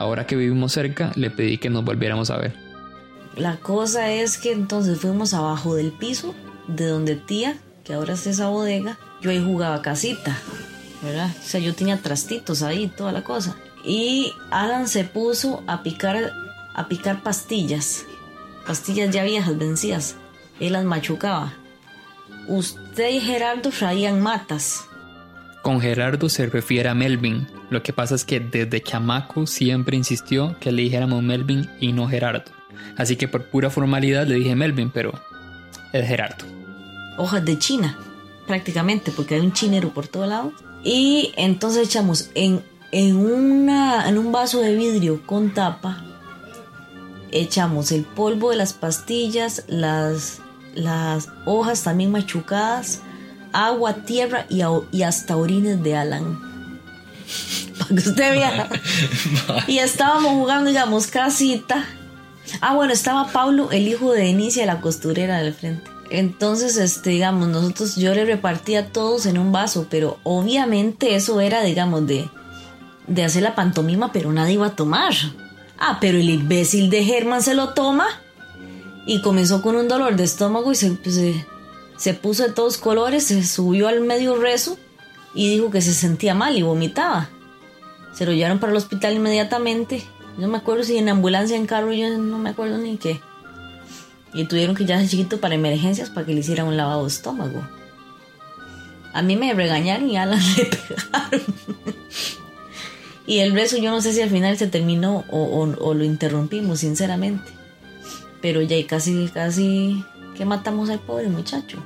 Ahora 0.01 0.25
que 0.25 0.35
vivimos 0.35 0.71
cerca, 0.71 1.11
le 1.13 1.29
pedí 1.29 1.59
que 1.59 1.69
nos 1.69 1.85
volviéramos 1.85 2.31
a 2.31 2.37
ver. 2.37 2.55
La 3.35 3.57
cosa 3.57 4.09
es 4.09 4.39
que 4.39 4.51
entonces 4.51 4.99
fuimos 4.99 5.35
abajo 5.35 5.75
del 5.75 5.91
piso, 5.91 6.33
de 6.67 6.87
donde 6.87 7.15
tía, 7.15 7.55
que 7.83 7.93
ahora 7.93 8.15
es 8.15 8.25
esa 8.25 8.47
bodega, 8.47 8.97
yo 9.21 9.29
ahí 9.29 9.43
jugaba 9.43 9.83
casita, 9.83 10.35
¿verdad? 11.03 11.29
O 11.39 11.43
sea, 11.43 11.59
yo 11.59 11.75
tenía 11.75 11.97
trastitos 11.97 12.63
ahí, 12.63 12.87
toda 12.87 13.11
la 13.11 13.23
cosa. 13.23 13.55
Y 13.85 14.33
Alan 14.49 14.87
se 14.87 15.03
puso 15.03 15.63
a 15.67 15.83
picar, 15.83 16.33
a 16.73 16.87
picar 16.87 17.21
pastillas, 17.21 18.05
pastillas 18.65 19.13
ya 19.13 19.23
viejas, 19.23 19.55
vencidas. 19.55 20.15
Él 20.59 20.73
las 20.73 20.83
machucaba. 20.83 21.53
Usted 22.47 23.09
y 23.11 23.19
Gerardo 23.19 23.69
traían 23.69 24.19
matas. 24.19 24.85
Con 25.61 25.79
Gerardo 25.79 26.27
se 26.27 26.47
refiere 26.47 26.89
a 26.89 26.95
Melvin. 26.95 27.47
Lo 27.69 27.83
que 27.83 27.93
pasa 27.93 28.15
es 28.15 28.25
que 28.25 28.39
desde 28.39 28.81
chamaco 28.81 29.45
siempre 29.45 29.95
insistió 29.95 30.55
que 30.59 30.71
le 30.71 30.81
dijéramos 30.81 31.21
Melvin 31.21 31.69
y 31.79 31.93
no 31.93 32.07
Gerardo. 32.07 32.51
Así 32.97 33.15
que 33.15 33.27
por 33.27 33.45
pura 33.45 33.69
formalidad 33.69 34.25
le 34.25 34.35
dije 34.35 34.55
Melvin, 34.55 34.89
pero 34.89 35.13
es 35.93 36.07
Gerardo. 36.07 36.45
Hojas 37.17 37.45
de 37.45 37.59
China, 37.59 37.97
prácticamente, 38.47 39.11
porque 39.11 39.35
hay 39.35 39.41
un 39.41 39.53
chinero 39.53 39.89
por 39.89 40.07
todo 40.07 40.25
lado. 40.25 40.51
Y 40.83 41.31
entonces 41.37 41.87
echamos 41.87 42.31
en, 42.33 42.63
en, 42.91 43.15
una, 43.15 44.09
en 44.09 44.17
un 44.17 44.31
vaso 44.31 44.61
de 44.61 44.75
vidrio 44.75 45.21
con 45.27 45.53
tapa, 45.53 46.03
echamos 47.31 47.91
el 47.91 48.03
polvo 48.03 48.49
de 48.49 48.55
las 48.55 48.73
pastillas, 48.73 49.63
las, 49.67 50.41
las 50.73 51.29
hojas 51.45 51.83
también 51.83 52.11
machucadas, 52.11 53.01
agua, 53.53 53.93
tierra 54.05 54.45
y, 54.49 54.61
y 54.91 55.03
hasta 55.03 55.37
orines 55.37 55.81
de 55.83 55.95
Alan. 55.95 56.39
Para 57.79 57.89
que 57.89 58.09
usted 58.09 58.31
vea. 58.31 58.69
y 59.67 59.79
estábamos 59.79 60.31
jugando, 60.31 60.69
digamos, 60.69 61.07
casita. 61.07 61.85
Ah, 62.59 62.73
bueno, 62.75 62.93
estaba 62.93 63.27
Pablo, 63.31 63.71
el 63.71 63.87
hijo 63.87 64.11
de 64.11 64.27
Inicia, 64.27 64.65
la 64.65 64.81
costurera 64.81 65.39
del 65.39 65.53
frente. 65.53 65.89
Entonces, 66.09 66.77
este, 66.77 67.11
digamos, 67.11 67.47
nosotros, 67.47 67.95
yo 67.95 68.13
le 68.13 68.25
repartía 68.25 68.79
a 68.81 68.85
todos 68.87 69.25
en 69.25 69.37
un 69.37 69.53
vaso, 69.53 69.87
pero 69.89 70.19
obviamente 70.23 71.15
eso 71.15 71.39
era, 71.39 71.63
digamos, 71.63 72.05
de, 72.05 72.29
de 73.07 73.23
hacer 73.23 73.43
la 73.43 73.55
pantomima, 73.55 74.11
pero 74.11 74.33
nadie 74.33 74.55
iba 74.55 74.67
a 74.67 74.75
tomar. 74.75 75.13
Ah, 75.79 75.99
pero 76.01 76.17
el 76.17 76.29
imbécil 76.29 76.89
de 76.89 77.05
Germán 77.05 77.41
se 77.41 77.53
lo 77.53 77.69
toma 77.69 78.07
y 79.05 79.21
comenzó 79.21 79.61
con 79.61 79.77
un 79.77 79.87
dolor 79.87 80.17
de 80.17 80.25
estómago 80.25 80.71
y 80.71 80.75
se, 80.75 80.91
pues, 80.91 81.15
se, 81.15 81.45
se 81.97 82.13
puso 82.13 82.43
de 82.43 82.53
todos 82.53 82.77
colores, 82.77 83.25
se 83.25 83.45
subió 83.45 83.87
al 83.87 84.01
medio 84.01 84.35
rezo 84.35 84.77
y 85.33 85.49
dijo 85.49 85.71
que 85.71 85.81
se 85.81 85.93
sentía 85.93 86.33
mal 86.33 86.57
y 86.57 86.61
vomitaba. 86.61 87.29
Se 88.13 88.25
lo 88.25 88.33
llevaron 88.33 88.59
para 88.59 88.71
el 88.71 88.77
hospital 88.77 89.13
inmediatamente. 89.13 90.03
No 90.37 90.47
me 90.47 90.57
acuerdo 90.57 90.83
si 90.83 90.97
en 90.97 91.09
ambulancia, 91.09 91.55
en 91.55 91.65
carro, 91.65 91.93
yo 91.93 92.17
no 92.17 92.37
me 92.37 92.49
acuerdo 92.49 92.77
ni 92.77 92.97
qué. 92.97 93.21
Y 94.33 94.45
tuvieron 94.45 94.75
que 94.75 94.85
llevarse 94.85 95.09
chiquito 95.09 95.39
para 95.39 95.55
emergencias 95.55 96.09
para 96.09 96.25
que 96.25 96.33
le 96.33 96.39
hicieran 96.39 96.67
un 96.67 96.77
lavado 96.77 97.03
de 97.03 97.09
estómago. 97.09 97.67
A 99.13 99.21
mí 99.21 99.35
me 99.35 99.53
regañaron 99.53 100.09
y 100.09 100.17
a 100.17 100.23
Alan 100.23 100.39
le 100.57 100.65
pegaron. 100.65 101.41
y 103.27 103.39
el 103.39 103.53
rezo 103.53 103.77
yo 103.77 103.91
no 103.91 104.01
sé 104.01 104.13
si 104.13 104.21
al 104.21 104.29
final 104.29 104.57
se 104.57 104.67
terminó 104.67 105.25
o, 105.29 105.43
o, 105.43 105.85
o 105.85 105.93
lo 105.93 106.03
interrumpimos, 106.03 106.79
sinceramente. 106.79 107.51
Pero 108.41 108.61
ya 108.61 108.75
casi, 108.87 109.29
casi 109.33 110.03
que 110.41 110.45
matamos 110.45 110.89
al 110.89 110.97
pobre 110.97 111.27
muchacho. 111.27 111.77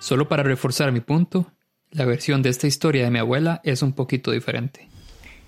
Solo 0.00 0.26
para 0.26 0.42
reforzar 0.42 0.90
mi 0.90 0.98
punto, 0.98 1.46
la 1.92 2.06
versión 2.06 2.42
de 2.42 2.48
esta 2.48 2.66
historia 2.66 3.04
de 3.04 3.10
mi 3.12 3.20
abuela 3.20 3.60
es 3.62 3.82
un 3.82 3.92
poquito 3.92 4.32
diferente. 4.32 4.88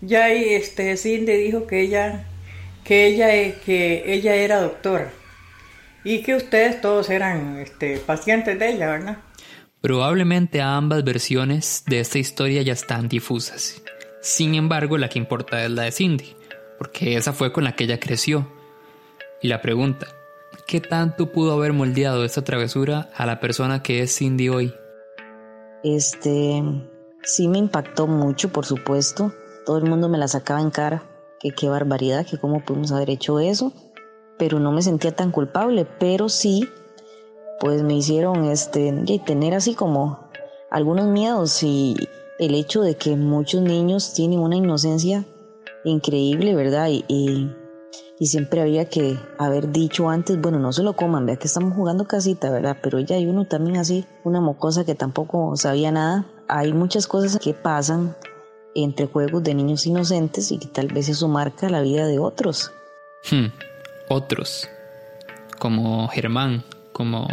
Ya 0.00 0.26
ahí 0.26 0.50
este 0.50 0.96
Cindy 0.96 1.32
dijo 1.32 1.66
que 1.66 1.80
ella 1.80 2.28
que 2.84 3.06
ella 3.06 3.26
que 3.64 4.14
ella 4.14 4.36
era 4.36 4.60
doctora 4.60 5.10
y 6.04 6.22
que 6.22 6.36
ustedes 6.36 6.80
todos 6.80 7.10
eran 7.10 7.58
este, 7.58 7.96
pacientes 7.96 8.56
de 8.60 8.74
ella, 8.74 8.92
¿verdad? 8.92 9.18
Probablemente 9.80 10.62
ambas 10.62 11.02
versiones 11.02 11.82
de 11.88 11.98
esta 11.98 12.20
historia 12.20 12.62
ya 12.62 12.74
están 12.74 13.08
difusas. 13.08 13.82
Sin 14.22 14.54
embargo, 14.54 14.98
la 14.98 15.08
que 15.08 15.18
importa 15.18 15.64
es 15.64 15.70
la 15.72 15.82
de 15.82 15.90
Cindy, 15.90 16.36
porque 16.78 17.16
esa 17.16 17.32
fue 17.32 17.52
con 17.52 17.64
la 17.64 17.74
que 17.74 17.82
ella 17.82 17.98
creció. 17.98 18.48
Y 19.42 19.48
la 19.48 19.60
pregunta, 19.60 20.06
¿qué 20.66 20.80
tanto 20.80 21.32
pudo 21.32 21.52
haber 21.52 21.72
moldeado 21.72 22.24
esta 22.24 22.42
travesura 22.42 23.10
a 23.14 23.26
la 23.26 23.40
persona 23.40 23.82
que 23.82 24.02
es 24.02 24.16
Cindy 24.16 24.48
hoy? 24.48 24.74
Este, 25.82 26.62
sí 27.22 27.48
me 27.48 27.58
impactó 27.58 28.06
mucho, 28.06 28.50
por 28.50 28.66
supuesto. 28.66 29.32
Todo 29.66 29.78
el 29.78 29.84
mundo 29.84 30.08
me 30.08 30.18
la 30.18 30.28
sacaba 30.28 30.60
en 30.60 30.70
cara, 30.70 31.02
que 31.38 31.50
qué 31.50 31.68
barbaridad, 31.68 32.26
que 32.26 32.38
cómo 32.38 32.64
pudimos 32.64 32.92
haber 32.92 33.10
hecho 33.10 33.40
eso. 33.40 33.72
Pero 34.38 34.58
no 34.58 34.72
me 34.72 34.82
sentía 34.82 35.12
tan 35.12 35.30
culpable, 35.30 35.86
pero 35.98 36.28
sí, 36.28 36.68
pues 37.60 37.82
me 37.82 37.94
hicieron 37.94 38.44
este, 38.44 38.92
tener 39.26 39.54
así 39.54 39.74
como 39.74 40.30
algunos 40.70 41.06
miedos 41.06 41.62
y 41.62 41.96
el 42.38 42.54
hecho 42.54 42.80
de 42.80 42.96
que 42.96 43.16
muchos 43.16 43.60
niños 43.60 44.14
tienen 44.14 44.40
una 44.40 44.56
inocencia 44.56 45.26
increíble, 45.84 46.54
¿verdad? 46.54 46.88
Y, 46.88 47.04
y, 47.08 47.54
y 48.20 48.26
siempre 48.26 48.60
había 48.60 48.84
que 48.84 49.18
haber 49.38 49.72
dicho 49.72 50.10
antes, 50.10 50.38
bueno, 50.38 50.58
no 50.58 50.74
se 50.74 50.82
lo 50.82 50.92
coman, 50.92 51.24
vea 51.24 51.36
que 51.36 51.46
estamos 51.46 51.74
jugando 51.74 52.06
casita, 52.06 52.50
¿verdad? 52.50 52.76
Pero 52.82 53.00
ya 53.00 53.16
hay 53.16 53.26
uno 53.26 53.46
también 53.46 53.78
así, 53.78 54.04
una 54.24 54.42
mocosa 54.42 54.84
que 54.84 54.94
tampoco 54.94 55.56
sabía 55.56 55.90
nada. 55.90 56.26
Hay 56.46 56.74
muchas 56.74 57.06
cosas 57.06 57.38
que 57.42 57.54
pasan 57.54 58.14
entre 58.74 59.06
juegos 59.06 59.42
de 59.42 59.54
niños 59.54 59.86
inocentes 59.86 60.52
y 60.52 60.58
que 60.58 60.66
tal 60.66 60.88
vez 60.88 61.08
eso 61.08 61.28
marca 61.28 61.70
la 61.70 61.80
vida 61.80 62.06
de 62.06 62.18
otros. 62.18 62.70
Hmm, 63.30 63.46
otros, 64.10 64.68
como 65.58 66.06
Germán, 66.08 66.62
como 66.92 67.26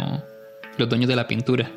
los 0.78 0.88
dueños 0.88 1.08
de 1.08 1.16
la 1.16 1.28
pintura. 1.28 1.70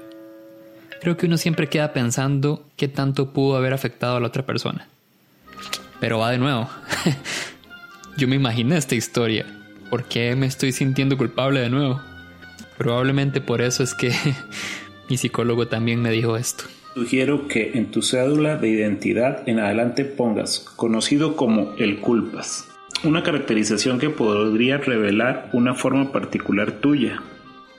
Creo 1.01 1.17
que 1.17 1.25
uno 1.25 1.35
siempre 1.35 1.67
queda 1.67 1.91
pensando 1.91 2.63
qué 2.77 2.87
tanto 2.87 3.33
pudo 3.33 3.57
haber 3.57 3.73
afectado 3.73 4.15
a 4.15 4.19
la 4.21 4.27
otra 4.27 4.45
persona. 4.45 4.87
Pero 5.99 6.17
va 6.17 6.31
de 6.31 6.37
nuevo. 6.37 6.69
Yo 8.17 8.27
me 8.27 8.35
imaginé 8.35 8.77
esta 8.77 8.95
historia. 8.95 9.45
¿Por 9.89 10.03
qué 10.03 10.35
me 10.35 10.45
estoy 10.45 10.71
sintiendo 10.71 11.17
culpable 11.17 11.59
de 11.59 11.69
nuevo? 11.69 12.01
Probablemente 12.77 13.41
por 13.41 13.61
eso 13.61 13.83
es 13.83 13.93
que 13.93 14.11
mi 15.09 15.17
psicólogo 15.17 15.67
también 15.67 16.01
me 16.01 16.11
dijo 16.11 16.37
esto. 16.37 16.65
Sugiero 16.93 17.47
que 17.47 17.71
en 17.75 17.89
tu 17.89 18.01
cédula 18.01 18.57
de 18.57 18.69
identidad 18.69 19.47
en 19.47 19.59
adelante 19.59 20.03
pongas 20.03 20.59
conocido 20.59 21.37
como 21.37 21.73
el 21.77 21.99
culpas, 21.99 22.67
una 23.03 23.23
caracterización 23.23 23.97
que 23.97 24.09
podría 24.09 24.77
revelar 24.77 25.49
una 25.53 25.73
forma 25.73 26.11
particular 26.11 26.73
tuya. 26.73 27.21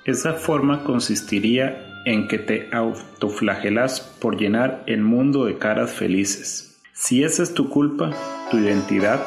Esa 0.05 0.33
forma 0.33 0.83
consistiría 0.83 2.03
en 2.07 2.27
que 2.27 2.39
te 2.39 2.69
autoflagelas 2.73 4.01
por 4.01 4.39
llenar 4.39 4.83
el 4.87 5.03
mundo 5.03 5.45
de 5.45 5.59
caras 5.59 5.93
felices. 5.93 6.81
Si 6.95 7.23
esa 7.23 7.43
es 7.43 7.53
tu 7.53 7.69
culpa, 7.69 8.11
tu 8.51 8.59
identidad, 8.59 9.21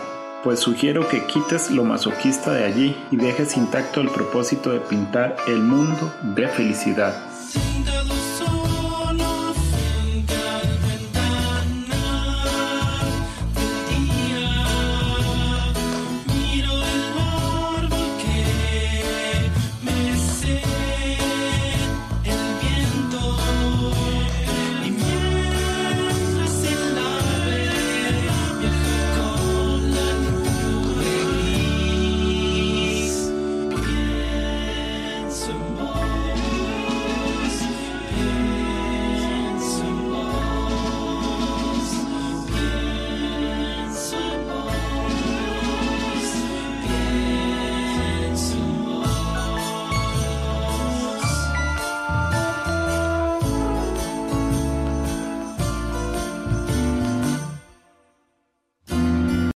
pues 0.46 0.60
sugiero 0.60 1.10
que 1.10 1.26
quites 1.26 1.72
lo 1.72 1.84
masoquista 1.84 2.54
de 2.54 2.66
allí 2.66 2.96
y 3.10 3.18
dejes 3.18 3.58
intacto 3.58 4.00
el 4.00 4.12
propósito 4.12 4.72
de 4.72 4.80
pintar 4.80 5.36
el 5.48 5.58
mundo 5.58 6.14
de 6.22 6.48
felicidad. 6.48 7.16